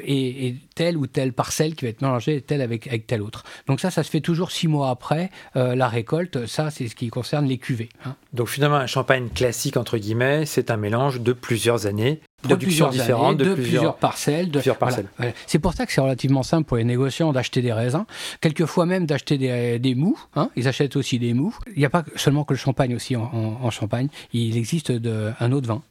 et, 0.05 0.55
telle 0.77 0.97
ou 0.97 1.09
telle 1.09 1.33
parcelle 1.33 1.75
qui 1.75 1.85
va 1.85 1.91
être 1.91 2.03
mélangée 2.03 2.41
telle 2.41 2.63
avec, 2.63 2.87
avec 2.87 3.07
telle 3.09 3.23
autre. 3.23 3.43
Donc 3.67 3.81
ça, 3.81 3.91
ça 3.91 4.05
se 4.05 4.11
fait 4.11 4.21
toujours 4.21 4.53
six 4.53 4.69
mois 4.69 4.91
après 4.91 5.31
la 5.57 5.89
récolte. 5.89 6.47
Ça, 6.47 6.71
c'est 6.71 6.87
ce 6.87 6.95
qui 6.95 7.09
concerne 7.09 7.47
les 7.47 7.59
cuvées. 7.59 7.89
Hein. 8.05 8.15
Donc 8.33 8.49
finalement, 8.49 8.77
un 8.77 8.87
champagne 8.87 9.29
classique, 9.29 9.77
entre 9.77 9.99
guillemets, 9.99 10.47
c'est 10.47 10.71
un 10.71 10.77
mélange 10.77 11.21
de 11.21 11.33
plusieurs 11.33 11.87
années 11.87 12.21
productions 12.43 12.89
différentes, 12.89 13.37
de, 13.37 13.55
plusieurs, 13.55 13.97
parcelles. 13.97 14.47
De, 14.47 14.59
plusieurs 14.59 14.77
parcelles. 14.77 15.09
C'est 15.47 15.59
pour 15.59 15.75
ça 15.75 15.87
que 15.87 15.93
c'est 15.93 16.01
relativement 16.01 16.43
simple 16.43 16.69
pour 16.69 16.77
les 16.77 16.85
négociants 16.85 17.33
d'acheter 17.33 17.63
des 17.63 17.73
raisins, 17.73 18.05
quelquefois 18.41 18.87
même 18.87 19.07
d'acheter 19.07 19.39
des, 19.39 19.79
des, 19.79 19.95
mous. 19.95 20.19
Hein, 20.37 20.51
ils 20.57 20.69
achètent 20.69 20.97
aussi 20.97 21.19
des 21.19 21.35
mous. 21.35 21.57
Il 21.75 21.79
n'y 21.79 21.85
a 21.85 21.91
pas 21.91 22.05
seulement 22.17 22.45
que 22.45 22.53
le 22.53 22.59
champagne 22.59 22.95
aussi 22.95 23.17
en, 23.17 23.71
champagne. 23.71 24.09
Il 24.33 24.57
existe 24.57 24.93
de, 24.93 25.33
un 25.41 25.53
autre 25.53 25.69
vin. 25.69 25.83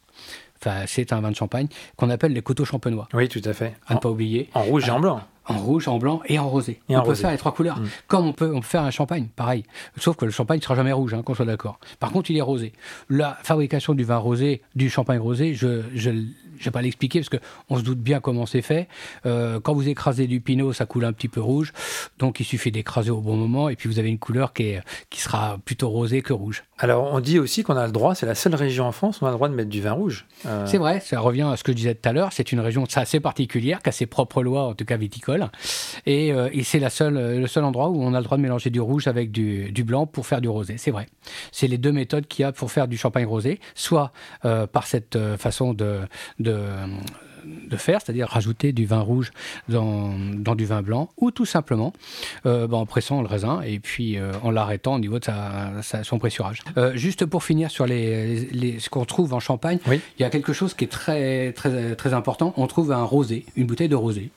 Enfin, 0.60 0.86
c'est 0.88 1.14
un 1.14 1.22
vin 1.22 1.30
de 1.32 1.36
champagne 1.36 1.68
qu'on 1.98 2.10
appelle 2.10 2.34
les 2.34 2.42
coteaux 2.42 2.66
champenois. 2.66 3.08
Oui, 3.14 3.30
tout 3.30 3.42
à 3.44 3.54
fait. 3.54 3.76
À 3.88 3.96
ne 3.96 4.00
pas 4.00 4.10
oublier. 4.10 4.50
En 4.54 4.64
rouge 4.64 4.88
et 4.88 4.92
en 4.92 5.00
blanc 5.00 5.22
en 5.48 5.58
rouge, 5.58 5.88
en 5.88 5.98
blanc 5.98 6.22
et 6.26 6.40
en 6.40 6.48
rosé. 6.48 6.80
on 6.90 7.02
peut 7.02 7.16
faire 7.16 7.32
les 7.32 7.38
trois 7.38 7.54
couleurs. 7.54 7.80
Mm. 7.80 7.88
Comme 8.08 8.28
on 8.28 8.34
peut, 8.34 8.52
on 8.54 8.60
peut 8.60 8.68
faire 8.68 8.84
un 8.84 8.92
champagne, 8.92 9.28
pareil. 9.36 9.64
Sauf 9.98 10.16
que 10.16 10.26
le 10.26 10.32
champagne 10.32 10.60
ne 10.60 10.64
sera 10.64 10.76
jamais 10.76 10.92
rouge, 10.92 11.14
hein, 11.14 11.24
qu'on 11.24 11.36
soit 11.36 11.46
d'accord. 11.46 11.80
Par 12.00 12.12
contre, 12.12 12.32
il 12.32 12.38
est 12.38 12.42
rosé. 12.42 12.74
La 13.10 13.38
fabrication 13.44 13.94
du 13.94 14.04
vin 14.04 14.18
rosé, 14.18 14.62
du 14.76 14.90
champagne 14.90 15.20
rosé, 15.20 15.54
je, 15.54 15.84
je 15.94 16.12
je 16.60 16.66
vais 16.66 16.72
pas 16.72 16.82
l'expliquer 16.82 17.22
parce 17.22 17.30
qu'on 17.30 17.78
se 17.78 17.84
doute 17.84 18.00
bien 18.00 18.20
comment 18.20 18.46
c'est 18.46 18.62
fait. 18.62 18.88
Euh, 19.26 19.60
quand 19.60 19.74
vous 19.74 19.88
écrasez 19.88 20.28
du 20.28 20.42
pinot, 20.42 20.74
ça 20.74 20.86
coule 20.86 21.06
un 21.06 21.14
petit 21.14 21.28
peu 21.28 21.42
rouge. 21.42 21.74
Donc 22.20 22.40
il 22.40 22.46
suffit 22.46 22.72
d'écraser 22.72 23.12
au 23.12 23.22
bon 23.22 23.36
moment 23.36 23.70
et 23.70 23.76
puis 23.76 23.90
vous 23.90 24.00
avez 24.00 24.10
une 24.10 24.20
couleur 24.20 24.54
qui, 24.54 24.64
est, 24.64 24.82
qui 25.10 25.22
sera 25.22 25.58
plutôt 25.64 25.90
rosée 25.90 26.22
que 26.22 26.34
rouge. 26.34 26.64
Alors 26.80 27.12
on 27.14 27.20
dit 27.20 27.40
aussi 27.40 27.64
qu'on 27.64 27.76
a 27.76 27.86
le 27.86 27.92
droit, 27.92 28.16
c'est 28.16 28.26
la 28.26 28.36
seule 28.36 28.56
région 28.56 28.86
en 28.86 28.92
France 28.92 29.22
où 29.22 29.26
on 29.26 29.28
a 29.28 29.32
le 29.32 29.36
droit 29.36 29.50
de 29.50 29.56
mettre 29.56 29.70
du 29.70 29.82
vin 29.82 29.94
rouge. 29.94 30.26
Euh, 30.46 30.66
c'est 30.68 30.78
vrai, 30.78 31.00
ça 31.00 31.20
revient 31.20 31.48
à 31.52 31.58
ce 31.58 31.64
que 31.64 31.72
je 31.72 31.78
disais 31.78 31.96
tout 31.96 32.08
à 32.08 32.14
l'heure. 32.14 32.34
C'est 32.34 32.52
une 32.52 32.60
région 32.60 32.86
assez 32.96 33.20
particulière 33.20 33.82
qui 33.82 33.90
a 33.90 33.92
ses 33.92 34.06
propres 34.06 34.44
lois, 34.44 34.64
en 34.64 34.74
tout 34.74 34.86
cas 34.86 34.98
viticoles. 34.98 35.50
Et, 36.06 36.32
euh, 36.34 36.50
et 36.52 36.64
c'est 36.64 36.80
la 36.80 36.90
seule, 36.90 37.40
le 37.40 37.48
seul 37.48 37.64
endroit 37.64 37.90
où 37.90 38.02
on 38.02 38.14
a 38.14 38.20
le 38.20 38.24
droit 38.24 38.38
de 38.38 38.44
mélanger 38.44 38.70
du 38.70 38.80
rouge 38.80 39.08
avec 39.08 39.32
du, 39.32 39.72
du 39.72 39.84
blanc 39.84 40.06
pour 40.06 40.28
faire 40.28 40.42
du 40.42 40.50
rosé. 40.50 40.76
C'est 40.78 40.92
vrai. 40.92 41.08
C'est 41.52 41.68
les 41.68 41.78
deux 41.78 41.92
méthodes 41.92 42.28
qu'il 42.28 42.44
y 42.44 42.46
a 42.46 42.52
pour 42.52 42.72
faire 42.72 42.88
du 42.88 42.98
champagne 42.98 43.26
rosé, 43.26 43.60
soit 43.76 44.12
par 44.42 44.86
cette 44.86 45.18
façon 45.38 45.74
de 45.74 45.98
de, 46.40 46.47
faire, 47.78 48.00
c'est-à-dire 48.02 48.28
rajouter 48.28 48.72
du 48.72 48.86
vin 48.86 49.00
rouge 49.00 49.32
dans, 49.70 50.14
du 50.56 50.66
vin 50.66 50.82
blanc, 50.82 51.10
ou 51.18 51.32
tout 51.32 51.46
simplement 51.46 51.94
euh, 52.46 52.68
bah, 52.68 52.78
en 52.78 52.86
pressant 52.86 53.22
le 53.22 53.28
raisin 53.28 53.62
et 53.62 53.80
puis 53.80 54.18
euh, 54.18 54.32
en 54.44 54.52
l'arrêtant 54.52 54.96
au 54.96 55.00
niveau 55.00 55.20
de 55.20 55.26
son 56.04 56.20
pressurage. 56.20 56.64
Euh, 56.78 56.96
juste 56.96 57.26
pour 57.26 57.44
finir 57.44 57.72
sur 57.72 57.86
les, 57.86 58.80
ce 58.80 58.90
qu'on 58.90 59.06
trouve 59.06 59.34
en 59.34 59.40
Champagne, 59.40 59.80
il 59.88 60.22
y 60.22 60.24
a 60.24 60.30
quelque 60.30 60.54
chose 60.54 60.74
qui 60.74 60.86
est 60.86 60.92
très, 60.92 61.52
très, 61.54 61.96
très 61.96 62.14
important. 62.14 62.54
On 62.58 62.68
trouve 62.68 62.92
un 62.92 63.04
rosé, 63.04 63.46
une 63.56 63.66
bouteille 63.66 63.90
de 63.90 63.96
rosé, 63.96 64.32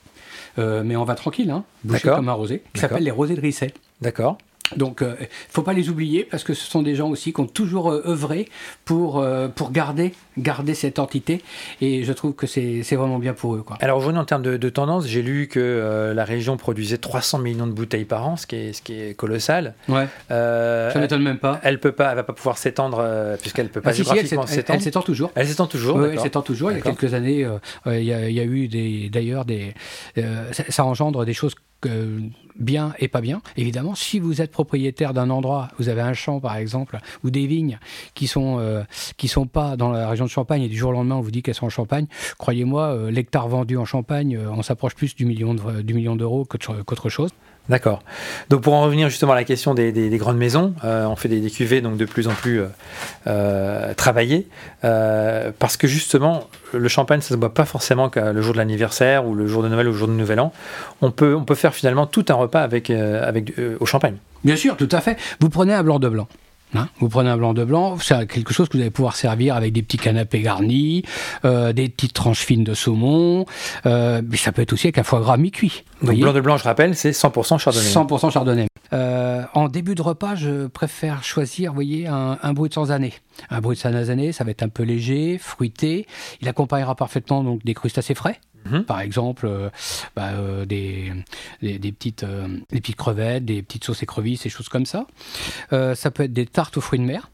mais 0.57 0.95
on 0.95 1.03
va 1.03 1.15
tranquille, 1.15 1.51
hein, 1.51 1.63
comme 2.03 2.29
un 2.29 2.33
rosé, 2.33 2.63
qui 2.73 2.81
s'appelle 2.81 3.03
les 3.03 3.11
rosés 3.11 3.35
de 3.35 3.41
Risset. 3.41 3.73
D'accord. 4.01 4.37
Donc, 4.75 4.99
il 5.01 5.07
ne 5.07 5.27
faut 5.49 5.61
pas 5.61 5.73
les 5.73 5.89
oublier 5.89 6.23
parce 6.23 6.43
que 6.43 6.53
ce 6.53 6.69
sont 6.69 6.81
des 6.81 6.95
gens 6.95 7.09
aussi 7.09 7.33
qui 7.33 7.41
ont 7.41 7.47
toujours 7.47 7.91
œuvré 7.91 8.47
pour, 8.85 9.25
pour 9.55 9.71
garder, 9.71 10.13
garder 10.37 10.73
cette 10.73 10.99
entité. 10.99 11.41
Et 11.81 12.03
je 12.03 12.13
trouve 12.13 12.33
que 12.33 12.47
c'est 12.47 12.95
vraiment 12.95 13.19
bien 13.19 13.33
pour 13.33 13.55
eux. 13.55 13.63
Quoi. 13.63 13.77
Alors 13.81 13.97
aujourd'hui, 13.97 14.19
en 14.19 14.25
termes 14.25 14.43
de, 14.43 14.69
tendance, 14.69 15.07
j'ai 15.07 15.21
lu 15.21 15.47
que 15.47 16.13
la 16.15 16.23
région 16.23 16.57
produisait 16.57 16.97
300 16.97 17.39
millions 17.39 17.67
de 17.67 17.71
bouteilles 17.71 18.05
par 18.05 18.27
an, 18.27 18.37
ce 18.37 18.47
qui 18.47 18.55
est, 18.55 18.73
ce 18.73 18.81
qui 18.81 18.93
est 18.93 19.13
colossal. 19.15 19.73
Ouais. 19.89 20.07
ça 20.29 20.99
m'étonne 20.99 21.23
même 21.23 21.39
pas. 21.39 21.59
Elle 21.63 21.79
peut 21.79 21.91
pas, 21.91 22.11
elle 22.11 22.17
va 22.17 22.23
pas 22.23 22.33
pouvoir 22.33 22.57
s'étendre 22.57 23.03
puisqu'elle 23.41 23.69
peut 23.69 23.81
pas 23.81 23.91
ah, 23.91 23.93
géographiquement 23.93 24.47
s'étendre. 24.47 24.77
Elle 24.77 24.81
s'étend 24.81 25.01
toujours. 25.01 25.31
Elle 25.35 25.47
s'étend 25.47 25.67
toujours. 25.67 26.05
elle 26.05 26.19
s'étend 26.19 26.41
toujours. 26.41 26.71
Il 26.71 26.77
y 26.77 26.79
a 26.79 26.83
quelques 26.83 27.13
années, 27.13 27.47
il 27.87 28.03
y, 28.03 28.13
a, 28.13 28.29
il 28.29 28.35
y 28.35 28.39
a 28.39 28.43
eu 28.43 29.09
d'ailleurs 29.09 29.45
des, 29.45 29.73
ça 30.69 30.85
engendre 30.85 31.25
des 31.25 31.33
choses 31.33 31.55
bien 32.59 32.93
et 32.99 33.07
pas 33.07 33.21
bien. 33.21 33.41
Évidemment, 33.57 33.95
si 33.95 34.19
vous 34.19 34.41
êtes 34.41 34.51
propriétaire 34.51 35.13
d'un 35.13 35.29
endroit, 35.29 35.69
vous 35.77 35.89
avez 35.89 36.01
un 36.01 36.13
champ 36.13 36.39
par 36.39 36.55
exemple, 36.55 36.99
ou 37.23 37.29
des 37.29 37.47
vignes 37.47 37.79
qui 38.13 38.27
sont 38.27 38.57
euh, 38.59 38.83
qui 39.17 39.27
sont 39.27 39.45
pas 39.45 39.75
dans 39.77 39.91
la 39.91 40.09
région 40.09 40.25
de 40.25 40.29
Champagne 40.29 40.63
et 40.63 40.69
du 40.69 40.77
jour 40.77 40.89
au 40.89 40.93
lendemain 40.93 41.15
on 41.15 41.21
vous 41.21 41.31
dit 41.31 41.41
qu'elles 41.41 41.55
sont 41.55 41.65
en 41.65 41.69
Champagne, 41.69 42.07
croyez-moi, 42.37 42.83
euh, 42.87 43.11
l'hectare 43.11 43.47
vendu 43.47 43.77
en 43.77 43.85
Champagne, 43.85 44.37
euh, 44.37 44.51
on 44.51 44.61
s'approche 44.61 44.95
plus 44.95 45.15
du 45.15 45.25
million 45.25 45.53
du 45.53 45.93
million 45.93 46.15
d'euros 46.15 46.45
qu'autre 46.45 47.09
chose. 47.09 47.31
D'accord. 47.69 48.01
Donc 48.49 48.61
pour 48.61 48.73
en 48.73 48.81
revenir 48.81 49.09
justement 49.09 49.33
à 49.33 49.35
la 49.35 49.43
question 49.43 49.73
des, 49.73 50.17
grandes 50.17 50.37
maisons, 50.37 50.73
euh, 50.83 51.05
on 51.05 51.15
fait 51.15 51.29
des, 51.29 51.49
cuvées 51.49 51.81
donc 51.81 51.95
de 51.95 52.05
plus 52.05 52.27
en 52.27 52.33
plus 52.33 52.59
euh, 52.59 52.67
euh, 53.27 53.93
travaillées 53.93 54.47
parce 54.81 55.77
que 55.77 55.87
justement 55.87 56.47
le 56.73 56.87
champagne 56.87 57.21
ça 57.21 57.29
se 57.29 57.35
boit 57.35 57.53
pas 57.53 57.65
forcément 57.65 58.09
le 58.15 58.41
jour 58.41 58.53
de 58.53 58.57
l'anniversaire 58.57 59.25
ou 59.25 59.35
le 59.35 59.47
jour 59.47 59.63
de 59.63 59.69
Noël 59.69 59.87
ou 59.87 59.91
le 59.91 59.97
jour 59.97 60.07
de 60.07 60.13
Nouvel 60.13 60.39
An. 60.39 60.51
On 61.01 61.11
peut 61.11 61.35
on 61.35 61.43
peut 61.43 61.55
faire 61.55 61.73
finalement 61.73 62.07
tout 62.07 62.25
un 62.29 62.33
repas 62.33 62.61
avec 62.61 62.91
au 63.79 63.85
champagne. 63.85 64.17
Bien 64.43 64.55
sûr, 64.55 64.75
tout 64.75 64.89
à 64.91 65.01
fait. 65.01 65.17
Vous 65.39 65.49
prenez 65.49 65.73
un 65.73 65.83
blanc 65.83 65.99
de 65.99 66.09
blanc. 66.09 66.27
Hein, 66.73 66.87
vous 66.99 67.09
prenez 67.09 67.29
un 67.29 67.37
blanc 67.37 67.53
de 67.53 67.63
blanc, 67.63 67.97
c'est 67.99 68.25
quelque 68.27 68.53
chose 68.53 68.69
que 68.69 68.77
vous 68.77 68.81
allez 68.81 68.91
pouvoir 68.91 69.15
servir 69.15 69.55
avec 69.55 69.73
des 69.73 69.81
petits 69.81 69.97
canapés 69.97 70.41
garnis, 70.41 71.03
euh, 71.43 71.73
des 71.73 71.89
petites 71.89 72.13
tranches 72.13 72.39
fines 72.39 72.63
de 72.63 72.73
saumon, 72.73 73.45
euh, 73.85 74.21
mais 74.27 74.37
ça 74.37 74.51
peut 74.51 74.61
être 74.61 74.73
aussi 74.73 74.87
avec 74.87 74.97
un 74.97 75.03
foie 75.03 75.19
gras 75.19 75.37
mi-cuit. 75.37 75.83
Donc 76.01 76.17
blanc 76.17 76.33
de 76.33 76.41
blanc, 76.41 76.57
je 76.57 76.63
rappelle, 76.63 76.95
c'est 76.95 77.11
100% 77.11 77.57
chardonnay. 77.57 77.89
100% 77.89 78.31
chardonnay. 78.31 78.70
Euh, 78.93 79.43
en 79.53 79.67
début 79.69 79.95
de 79.95 80.01
repas, 80.01 80.35
je 80.35 80.67
préfère 80.67 81.23
choisir, 81.23 81.71
vous 81.71 81.75
voyez, 81.75 82.07
un, 82.07 82.37
un 82.41 82.53
brut 82.53 82.73
sans 82.73 82.91
année. 82.91 83.13
Un 83.49 83.61
brut 83.61 83.77
sans 83.77 83.93
année, 84.09 84.31
ça 84.31 84.43
va 84.43 84.51
être 84.51 84.63
un 84.63 84.69
peu 84.69 84.83
léger, 84.83 85.37
fruité. 85.37 86.07
Il 86.41 86.47
accompagnera 86.47 86.95
parfaitement 86.95 87.43
donc 87.43 87.63
des 87.63 87.73
crustacés 87.73 88.15
frais. 88.15 88.39
Mhm. 88.65 88.83
Par 88.83 89.01
exemple, 89.01 89.45
euh, 89.47 89.69
bah, 90.15 90.31
euh, 90.33 90.65
des, 90.65 91.11
des, 91.61 91.91
petites, 91.91 92.23
euh, 92.23 92.47
des 92.71 92.81
petites 92.81 92.95
crevettes, 92.95 93.45
des 93.45 93.61
petites 93.61 93.83
sauces 93.83 94.03
écrevisses, 94.03 94.43
des 94.43 94.49
choses 94.49 94.69
comme 94.69 94.85
ça. 94.85 95.05
ça 95.71 96.11
peut 96.11 96.23
être 96.23 96.33
des 96.33 96.45
tartes 96.45 96.77
aux 96.77 96.81
fruits 96.81 96.99
de 96.99 97.05
mer. 97.05 97.31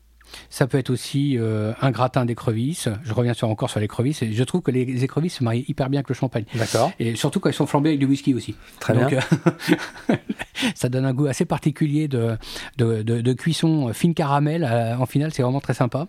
Ça 0.49 0.67
peut 0.67 0.77
être 0.77 0.89
aussi 0.89 1.37
un 1.81 1.91
gratin 1.91 2.25
d'écrevisses. 2.25 2.89
Je 3.03 3.13
reviens 3.13 3.33
sur, 3.33 3.49
encore 3.49 3.69
sur 3.69 3.79
l'écrevisse. 3.79 4.23
Je 4.23 4.43
trouve 4.43 4.61
que 4.61 4.71
les 4.71 5.03
écrevisses 5.03 5.35
se 5.35 5.43
marient 5.43 5.65
hyper 5.67 5.89
bien 5.89 5.99
avec 5.99 6.09
le 6.09 6.15
champagne. 6.15 6.45
D'accord. 6.55 6.91
Et 6.99 7.15
surtout 7.15 7.39
quand 7.39 7.49
elles 7.49 7.55
sont 7.55 7.67
flambées 7.67 7.89
avec 7.89 7.99
du 7.99 8.05
whisky 8.05 8.33
aussi. 8.33 8.55
Très 8.79 8.93
bien. 8.93 9.09
ça 10.75 10.89
donne 10.89 11.05
un 11.05 11.13
goût 11.13 11.27
assez 11.27 11.45
particulier 11.45 12.07
de, 12.07 12.37
de, 12.77 13.01
de, 13.03 13.33
cuisson 13.33 13.91
fine 13.93 14.13
caramel. 14.13 14.63
en 14.65 15.05
finale, 15.05 15.31
c'est 15.33 15.43
vraiment 15.43 15.61
très 15.61 15.73
sympa. 15.73 16.07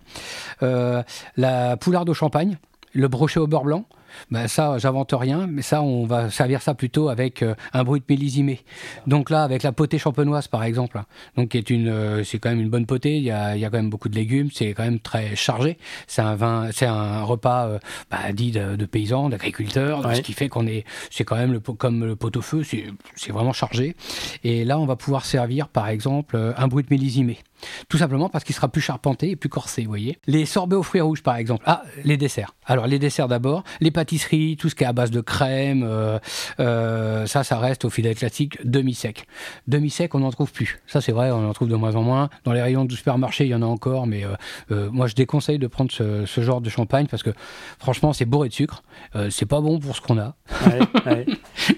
la 0.61 1.77
poularde 1.77 2.09
au 2.09 2.13
champagne, 2.13 2.57
le 2.93 3.07
brochet 3.07 3.39
au 3.39 3.47
beurre 3.47 3.63
blanc. 3.63 3.85
Ben 4.31 4.47
ça, 4.47 4.77
j'invente 4.77 5.13
rien, 5.13 5.47
mais 5.47 5.61
ça, 5.61 5.81
on 5.81 6.05
va 6.05 6.29
servir 6.29 6.61
ça 6.61 6.73
plutôt 6.73 7.09
avec 7.09 7.41
euh, 7.41 7.55
un 7.73 7.83
brut 7.83 8.07
millésimé. 8.09 8.61
Donc 9.07 9.29
là, 9.29 9.43
avec 9.43 9.63
la 9.63 9.71
potée 9.71 9.97
champenoise, 9.97 10.47
par 10.47 10.63
exemple, 10.63 10.97
hein. 10.97 11.05
donc 11.35 11.49
qui 11.49 11.57
est 11.57 11.69
une, 11.69 11.89
euh, 11.89 12.23
c'est 12.23 12.39
quand 12.39 12.49
même 12.49 12.61
une 12.61 12.69
bonne 12.69 12.85
potée. 12.85 13.17
Il 13.17 13.23
y 13.23 13.31
a, 13.31 13.55
y 13.55 13.65
a 13.65 13.69
quand 13.69 13.77
même 13.77 13.89
beaucoup 13.89 14.09
de 14.09 14.15
légumes, 14.15 14.49
c'est 14.53 14.73
quand 14.73 14.83
même 14.83 14.99
très 14.99 15.35
chargé. 15.35 15.77
C'est 16.07 16.21
un 16.21 16.35
vin, 16.35 16.69
c'est 16.71 16.85
un 16.85 17.23
repas 17.23 17.67
euh, 17.67 17.79
bah, 18.11 18.31
dit 18.33 18.51
de, 18.51 18.85
paysans, 18.85 19.29
d'agriculteurs, 19.29 20.15
ce 20.15 20.21
qui 20.21 20.33
fait 20.33 20.49
qu'on 20.49 20.67
est, 20.67 20.85
c'est 21.11 21.23
quand 21.23 21.35
même 21.35 21.53
le, 21.53 21.59
comme 21.59 22.05
le 22.05 22.15
pot-au-feu, 22.15 22.63
c'est 22.63 23.31
vraiment 23.31 23.53
chargé. 23.53 23.95
Et 24.43 24.65
là, 24.65 24.79
on 24.79 24.85
va 24.85 24.95
pouvoir 24.95 25.25
servir, 25.25 25.67
par 25.67 25.87
exemple, 25.89 26.53
un 26.57 26.67
brut 26.67 26.89
millésimé. 26.89 27.39
Tout 27.87 27.97
simplement 27.97 28.29
parce 28.29 28.43
qu'il 28.43 28.55
sera 28.55 28.67
plus 28.67 28.81
charpenté 28.81 29.31
et 29.31 29.35
plus 29.35 29.49
corsé, 29.49 29.83
vous 29.83 29.89
voyez. 29.89 30.17
Les 30.27 30.45
sorbets 30.45 30.75
aux 30.75 30.83
fruits 30.83 31.01
rouges, 31.01 31.23
par 31.23 31.35
exemple. 31.35 31.63
Ah, 31.65 31.83
les 32.03 32.17
desserts. 32.17 32.55
Alors, 32.65 32.87
les 32.87 32.99
desserts 32.99 33.27
d'abord. 33.27 33.63
Les 33.81 33.91
pâtisseries, 33.91 34.57
tout 34.57 34.69
ce 34.69 34.75
qui 34.75 34.83
est 34.83 34.87
à 34.87 34.93
base 34.93 35.11
de 35.11 35.21
crème, 35.21 35.83
euh, 35.83 36.19
euh, 36.59 37.25
ça, 37.25 37.43
ça 37.43 37.57
reste 37.59 37.85
au 37.85 37.89
fidèle 37.89 38.15
classique 38.15 38.57
demi-sec. 38.63 39.25
Demi-sec, 39.67 40.13
on 40.15 40.19
n'en 40.19 40.31
trouve 40.31 40.51
plus. 40.51 40.79
Ça, 40.87 41.01
c'est 41.01 41.11
vrai, 41.11 41.31
on 41.31 41.49
en 41.49 41.53
trouve 41.53 41.69
de 41.69 41.75
moins 41.75 41.95
en 41.95 42.03
moins. 42.03 42.29
Dans 42.43 42.53
les 42.53 42.61
rayons 42.61 42.85
du 42.85 42.95
supermarché, 42.95 43.45
il 43.45 43.49
y 43.49 43.55
en 43.55 43.61
a 43.61 43.65
encore, 43.65 44.07
mais 44.07 44.23
euh, 44.71 44.89
moi, 44.91 45.07
je 45.07 45.15
déconseille 45.15 45.59
de 45.59 45.67
prendre 45.67 45.91
ce, 45.91 46.25
genre 46.39 46.61
de 46.61 46.69
champagne 46.69 47.07
parce 47.07 47.23
que, 47.23 47.31
franchement, 47.79 48.13
c'est 48.13 48.25
bourré 48.25 48.49
de 48.49 48.53
sucre. 48.53 48.83
c'est 49.29 49.45
pas 49.45 49.61
bon 49.61 49.79
pour 49.79 49.95
ce 49.95 50.01
qu'on 50.01 50.17
a. 50.17 50.35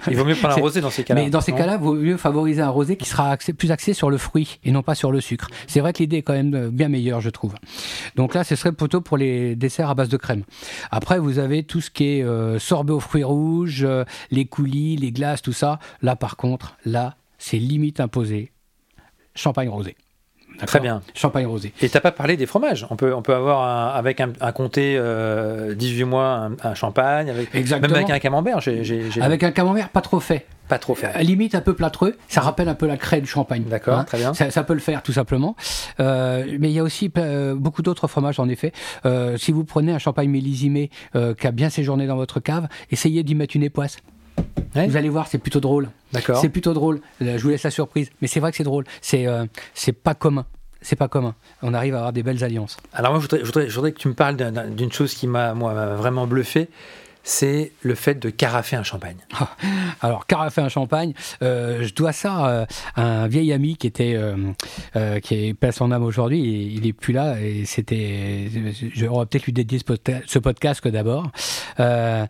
Il 0.09 0.17
vaut 0.17 0.25
mieux 0.25 0.35
prendre 0.35 0.57
un 0.57 0.61
rosé 0.61 0.81
dans 0.81 0.89
ces 0.89 1.03
cas-là. 1.03 1.21
Mais 1.21 1.29
dans 1.29 1.41
ces 1.41 1.51
cas-là, 1.51 1.75
il 1.75 1.83
vaut 1.83 1.93
mieux 1.93 2.17
favoriser 2.17 2.61
un 2.61 2.69
rosé 2.69 2.95
qui 2.95 3.07
sera 3.07 3.37
plus 3.37 3.71
axé 3.71 3.93
sur 3.93 4.09
le 4.09 4.17
fruit 4.17 4.59
et 4.63 4.71
non 4.71 4.83
pas 4.83 4.95
sur 4.95 5.11
le 5.11 5.21
sucre. 5.21 5.47
C'est 5.71 5.79
vrai 5.79 5.93
que 5.93 5.99
l'idée 5.99 6.17
est 6.17 6.21
quand 6.21 6.33
même 6.33 6.53
euh, 6.53 6.69
bien 6.69 6.89
meilleure, 6.89 7.21
je 7.21 7.29
trouve. 7.29 7.53
Donc 8.17 8.33
là, 8.35 8.43
ce 8.43 8.57
serait 8.57 8.73
plutôt 8.73 8.99
pour 8.99 9.15
les 9.15 9.55
desserts 9.55 9.89
à 9.89 9.95
base 9.95 10.09
de 10.09 10.17
crème. 10.17 10.43
Après, 10.91 11.17
vous 11.17 11.39
avez 11.39 11.63
tout 11.63 11.79
ce 11.79 11.89
qui 11.89 12.17
est 12.17 12.23
euh, 12.23 12.59
sorbet 12.59 12.91
aux 12.91 12.99
fruits 12.99 13.23
rouges, 13.23 13.85
euh, 13.85 14.03
les 14.31 14.43
coulis, 14.43 14.97
les 14.97 15.13
glaces, 15.13 15.41
tout 15.41 15.53
ça. 15.53 15.79
Là, 16.01 16.17
par 16.17 16.35
contre, 16.35 16.75
là, 16.83 17.15
c'est 17.37 17.55
limite 17.55 18.01
imposé. 18.01 18.51
Champagne 19.33 19.69
rosé. 19.69 19.95
Très 20.67 20.81
bien. 20.81 21.01
Champagne 21.13 21.45
rosé. 21.45 21.71
Et 21.81 21.87
t'as 21.87 22.01
pas 22.01 22.11
parlé 22.11 22.35
des 22.35 22.47
fromages. 22.47 22.85
On 22.89 22.97
peut, 22.97 23.15
on 23.15 23.21
peut 23.21 23.33
avoir 23.33 23.95
avec 23.95 24.19
un, 24.19 24.51
comté 24.51 25.01
18 25.73 26.03
mois 26.03 26.49
un, 26.61 26.73
champagne, 26.75 27.29
avec, 27.29 27.53
même 27.53 27.83
avec 27.85 28.09
un 28.09 28.19
camembert. 28.19 28.59
Avec 29.21 29.43
un 29.43 29.51
camembert 29.51 29.87
pas 29.87 30.01
trop 30.01 30.19
fait. 30.19 30.45
Pas 30.71 30.79
trop 30.79 30.95
fait. 30.95 31.21
limite 31.21 31.53
un 31.53 31.59
peu 31.59 31.73
plâtreux. 31.73 32.15
Ça 32.29 32.39
rappelle 32.39 32.69
un 32.69 32.75
peu 32.75 32.87
la 32.87 32.95
craie 32.95 33.19
du 33.19 33.27
champagne. 33.27 33.63
D'accord, 33.63 33.99
hein. 33.99 34.03
très 34.05 34.19
bien. 34.19 34.33
Ça, 34.33 34.63
peut 34.63 34.73
le 34.73 34.79
faire 34.79 35.03
tout 35.03 35.11
simplement. 35.11 35.57
Euh, 35.99 36.45
mais 36.61 36.69
il 36.69 36.73
y 36.73 36.79
a 36.79 36.83
aussi 36.83 37.11
euh, 37.17 37.55
beaucoup 37.55 37.81
d'autres 37.81 38.07
fromages 38.07 38.39
en 38.39 38.47
effet. 38.47 38.71
Euh, 39.05 39.35
si 39.35 39.51
vous 39.51 39.65
prenez 39.65 39.91
un 39.91 39.99
champagne 39.99 40.29
millésimé 40.29 40.89
qui 41.13 41.45
a 41.45 41.51
bien 41.51 41.69
séjourné 41.69 42.07
dans 42.07 42.15
votre 42.15 42.39
cave, 42.39 42.69
essayez 42.89 43.21
d'y 43.23 43.35
mettre 43.35 43.57
une 43.57 43.63
époisse. 43.63 43.97
Vous 44.73 44.95
allez 44.95 45.09
voir, 45.09 45.27
c'est 45.27 45.39
plutôt 45.39 45.59
drôle. 45.59 45.89
D'accord. 46.13 46.37
C'est 46.37 46.47
plutôt 46.47 46.73
drôle. 46.73 47.01
Je 47.19 47.37
vous 47.39 47.49
laisse 47.49 47.63
la 47.63 47.69
surprise. 47.69 48.09
Mais 48.21 48.29
c'est 48.29 48.39
vrai 48.39 48.51
que 48.51 48.57
c'est 48.57 48.63
drôle. 48.63 48.85
C'est 49.01 49.27
c'est 49.73 49.91
pas 49.91 50.15
commun 50.15 50.45
c'est 50.83 50.95
pas 50.95 51.07
commun. 51.07 51.35
On 51.61 51.75
arrive 51.75 51.93
à 51.93 51.97
avoir 51.97 52.13
des 52.13 52.23
belles 52.23 52.43
alliances. 52.43 52.77
Alors 52.93 53.11
moi, 53.11 53.19
je 53.19 53.27
voudrais, 53.27 53.67
je 53.69 53.75
voudrais, 53.75 53.91
que 53.91 53.99
tu 53.99 54.07
me 54.07 54.15
parles 54.15 54.35
d'une 54.71 54.91
chose 54.91 55.13
qui 55.13 55.27
m'a 55.27 55.53
moi 55.53 55.73
vraiment 55.95 56.25
bluffé 56.25 56.69
c'est 57.23 57.71
le 57.81 57.95
fait 57.95 58.15
de 58.15 58.29
carafer 58.29 58.75
un 58.75 58.83
champagne. 58.83 59.17
Ah, 59.33 59.49
alors, 60.01 60.25
carafer 60.25 60.61
un 60.61 60.69
champagne, 60.69 61.13
euh, 61.41 61.83
je 61.83 61.93
dois 61.93 62.13
ça 62.13 62.47
euh, 62.47 62.65
à 62.95 63.23
un 63.23 63.27
vieil 63.27 63.53
ami 63.53 63.75
qui 63.75 63.87
était, 63.87 64.15
euh, 64.15 65.19
qui 65.19 65.35
est 65.35 65.53
pas 65.53 65.71
son 65.71 65.91
âme 65.91 66.03
aujourd'hui, 66.03 66.73
il 66.73 66.85
est 66.87 66.93
plus 66.93 67.13
là, 67.13 67.39
et 67.39 67.65
c'était, 67.65 68.49
j'aurais 68.93 69.25
peut-être 69.25 69.45
lui 69.45 69.53
dédié 69.53 69.79
ce 69.79 70.39
podcast, 70.39 70.87
d'abord. 70.87 71.29
en 71.79 72.27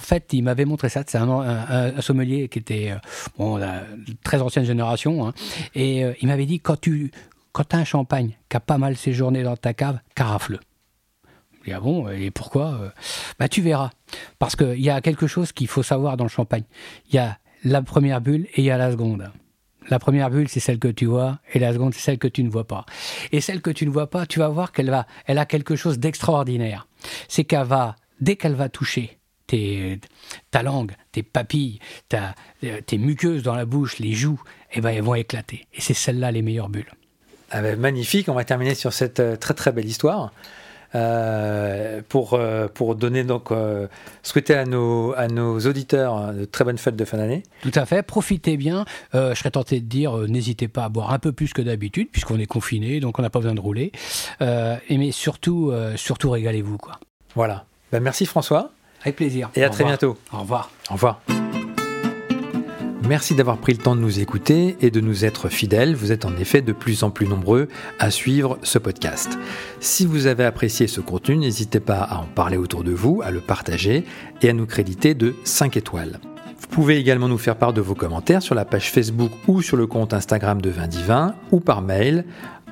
fait, 0.00 0.32
il 0.32 0.42
m'avait 0.42 0.64
montré 0.64 0.88
ça. 0.88 1.02
C'est 1.06 1.18
un, 1.18 2.00
sommelier 2.00 2.48
qui 2.48 2.58
était 2.58 2.94
bon, 3.38 3.56
la 3.56 3.82
très 4.22 4.42
ancienne 4.42 4.64
génération. 4.64 5.26
Hein, 5.26 5.32
et 5.74 6.04
il 6.20 6.28
m'avait 6.28 6.46
dit 6.46 6.60
quand 6.60 6.80
tu 6.80 7.10
quand 7.52 7.74
as 7.74 7.78
un 7.78 7.84
champagne 7.84 8.36
qui 8.48 8.56
a 8.56 8.60
pas 8.60 8.78
mal 8.78 8.96
séjourné 8.96 9.42
dans 9.42 9.56
ta 9.56 9.74
cave, 9.74 9.98
carafe-le. 10.14 10.60
Ah 11.70 11.80
bon, 11.80 12.08
et 12.08 12.30
pourquoi 12.30 12.78
euh, 12.80 12.90
Bah 13.38 13.48
tu 13.48 13.60
verras. 13.60 13.90
Parce 14.38 14.56
qu'il 14.56 14.80
y 14.80 14.90
a 14.90 15.00
quelque 15.00 15.26
chose 15.26 15.52
qu'il 15.52 15.68
faut 15.68 15.82
savoir 15.82 16.16
dans 16.16 16.24
le 16.24 16.30
champagne. 16.30 16.64
Il 17.08 17.14
y 17.14 17.18
a 17.18 17.38
la 17.64 17.82
première 17.82 18.20
bulle 18.20 18.46
et 18.54 18.62
il 18.62 18.64
y 18.64 18.70
a 18.70 18.78
la 18.78 18.90
seconde. 18.90 19.30
La 19.90 19.98
première 19.98 20.30
bulle, 20.30 20.48
c'est 20.48 20.60
celle 20.60 20.78
que 20.78 20.88
tu 20.88 21.06
vois, 21.06 21.38
et 21.52 21.58
la 21.58 21.72
seconde, 21.72 21.94
c'est 21.94 22.00
celle 22.00 22.18
que 22.18 22.28
tu 22.28 22.42
ne 22.42 22.50
vois 22.50 22.66
pas. 22.66 22.84
Et 23.32 23.40
celle 23.40 23.62
que 23.62 23.70
tu 23.70 23.86
ne 23.86 23.90
vois 23.90 24.10
pas, 24.10 24.26
tu 24.26 24.38
vas 24.38 24.48
voir 24.48 24.72
qu'elle 24.72 24.90
va, 24.90 25.06
elle 25.26 25.38
a 25.38 25.46
quelque 25.46 25.76
chose 25.76 25.98
d'extraordinaire. 25.98 26.86
C'est 27.26 27.44
qu'elle 27.44 27.66
va, 27.66 27.96
dès 28.20 28.36
qu'elle 28.36 28.54
va 28.54 28.68
toucher 28.68 29.18
tes, 29.46 29.98
ta 30.50 30.62
langue, 30.62 30.92
tes 31.10 31.22
papilles, 31.22 31.78
ta, 32.08 32.34
tes 32.86 32.98
muqueuses 32.98 33.42
dans 33.42 33.54
la 33.54 33.64
bouche, 33.64 33.98
les 33.98 34.12
joues, 34.12 34.40
eh 34.72 34.80
ben, 34.80 34.90
elles 34.90 35.02
vont 35.02 35.14
éclater. 35.14 35.66
Et 35.72 35.80
c'est 35.80 35.94
celle-là 35.94 36.30
les 36.32 36.42
meilleures 36.42 36.68
bulles. 36.68 36.92
Ah 37.50 37.62
ben, 37.62 37.80
magnifique, 37.80 38.28
on 38.28 38.34
va 38.34 38.44
terminer 38.44 38.74
sur 38.74 38.92
cette 38.92 39.20
euh, 39.20 39.36
très 39.36 39.54
très 39.54 39.72
belle 39.72 39.86
histoire. 39.86 40.32
Euh, 40.94 42.00
pour, 42.08 42.32
euh, 42.32 42.66
pour 42.72 42.94
donner 42.94 43.22
donc 43.22 43.50
euh, 43.50 43.88
souhaiter 44.22 44.54
à 44.54 44.64
nos, 44.64 45.12
à 45.16 45.28
nos 45.28 45.58
auditeurs 45.60 46.32
de 46.32 46.46
très 46.46 46.64
bonnes 46.64 46.78
fêtes 46.78 46.96
de 46.96 47.04
fin 47.04 47.18
d'année. 47.18 47.42
Tout 47.62 47.72
à 47.74 47.84
fait, 47.84 48.02
profitez 48.02 48.56
bien. 48.56 48.86
je 49.12 49.34
serais 49.34 49.50
tenté 49.50 49.80
de 49.80 49.86
dire 49.86 50.16
n'hésitez 50.16 50.68
pas 50.68 50.84
à 50.84 50.88
boire 50.88 51.12
un 51.12 51.18
peu 51.18 51.32
plus 51.32 51.52
que 51.52 51.60
d'habitude 51.60 52.08
puisqu'on 52.10 52.38
est 52.38 52.46
confiné, 52.46 53.00
donc 53.00 53.18
on 53.18 53.22
n'a 53.22 53.30
pas 53.30 53.40
besoin 53.40 53.54
de 53.54 53.60
rouler. 53.60 53.92
et 54.40 54.98
mais 54.98 55.12
surtout, 55.12 55.72
surtout 55.96 56.30
régalez-vous 56.30 56.78
quoi. 56.78 56.98
Voilà. 57.34 57.64
Ben, 57.92 58.02
merci 58.02 58.24
François. 58.26 58.70
Avec 59.02 59.16
plaisir. 59.16 59.50
Et 59.54 59.64
à 59.64 59.70
très 59.70 59.84
bientôt. 59.84 60.16
Au 60.32 60.38
revoir. 60.38 60.70
Au 60.90 60.94
revoir. 60.94 61.20
Merci 63.08 63.34
d'avoir 63.34 63.56
pris 63.56 63.72
le 63.72 63.78
temps 63.78 63.96
de 63.96 64.02
nous 64.02 64.20
écouter 64.20 64.76
et 64.82 64.90
de 64.90 65.00
nous 65.00 65.24
être 65.24 65.48
fidèles. 65.48 65.96
Vous 65.96 66.12
êtes 66.12 66.26
en 66.26 66.36
effet 66.36 66.60
de 66.60 66.72
plus 66.72 67.04
en 67.04 67.10
plus 67.10 67.26
nombreux 67.26 67.68
à 67.98 68.10
suivre 68.10 68.58
ce 68.62 68.76
podcast. 68.76 69.38
Si 69.80 70.04
vous 70.04 70.26
avez 70.26 70.44
apprécié 70.44 70.86
ce 70.86 71.00
contenu, 71.00 71.38
n'hésitez 71.38 71.80
pas 71.80 72.00
à 72.00 72.18
en 72.18 72.26
parler 72.26 72.58
autour 72.58 72.84
de 72.84 72.92
vous, 72.92 73.22
à 73.24 73.30
le 73.30 73.40
partager 73.40 74.04
et 74.42 74.50
à 74.50 74.52
nous 74.52 74.66
créditer 74.66 75.14
de 75.14 75.34
5 75.44 75.78
étoiles. 75.78 76.20
Vous 76.60 76.66
pouvez 76.66 76.98
également 76.98 77.28
nous 77.28 77.38
faire 77.38 77.56
part 77.56 77.72
de 77.72 77.80
vos 77.80 77.94
commentaires 77.94 78.42
sur 78.42 78.54
la 78.54 78.66
page 78.66 78.92
Facebook 78.92 79.32
ou 79.46 79.62
sur 79.62 79.78
le 79.78 79.86
compte 79.86 80.12
Instagram 80.12 80.60
de 80.60 80.68
Vin 80.68 80.86
Divin 80.86 81.34
ou 81.50 81.60
par 81.60 81.80
mail 81.80 82.26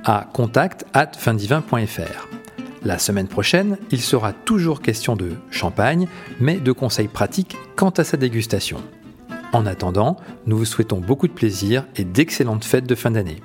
à 0.04 0.28
contact 0.34 0.84
at 0.92 1.12
La 2.84 2.98
semaine 2.98 3.28
prochaine, 3.28 3.78
il 3.90 4.02
sera 4.02 4.34
toujours 4.34 4.82
question 4.82 5.16
de 5.16 5.32
champagne, 5.50 6.06
mais 6.40 6.58
de 6.58 6.72
conseils 6.72 7.08
pratiques 7.08 7.56
quant 7.74 7.88
à 7.88 8.04
sa 8.04 8.18
dégustation. 8.18 8.82
En 9.56 9.64
attendant, 9.64 10.18
nous 10.44 10.58
vous 10.58 10.66
souhaitons 10.66 11.00
beaucoup 11.00 11.26
de 11.26 11.32
plaisir 11.32 11.86
et 11.96 12.04
d'excellentes 12.04 12.66
fêtes 12.66 12.86
de 12.86 12.94
fin 12.94 13.12
d'année. 13.12 13.40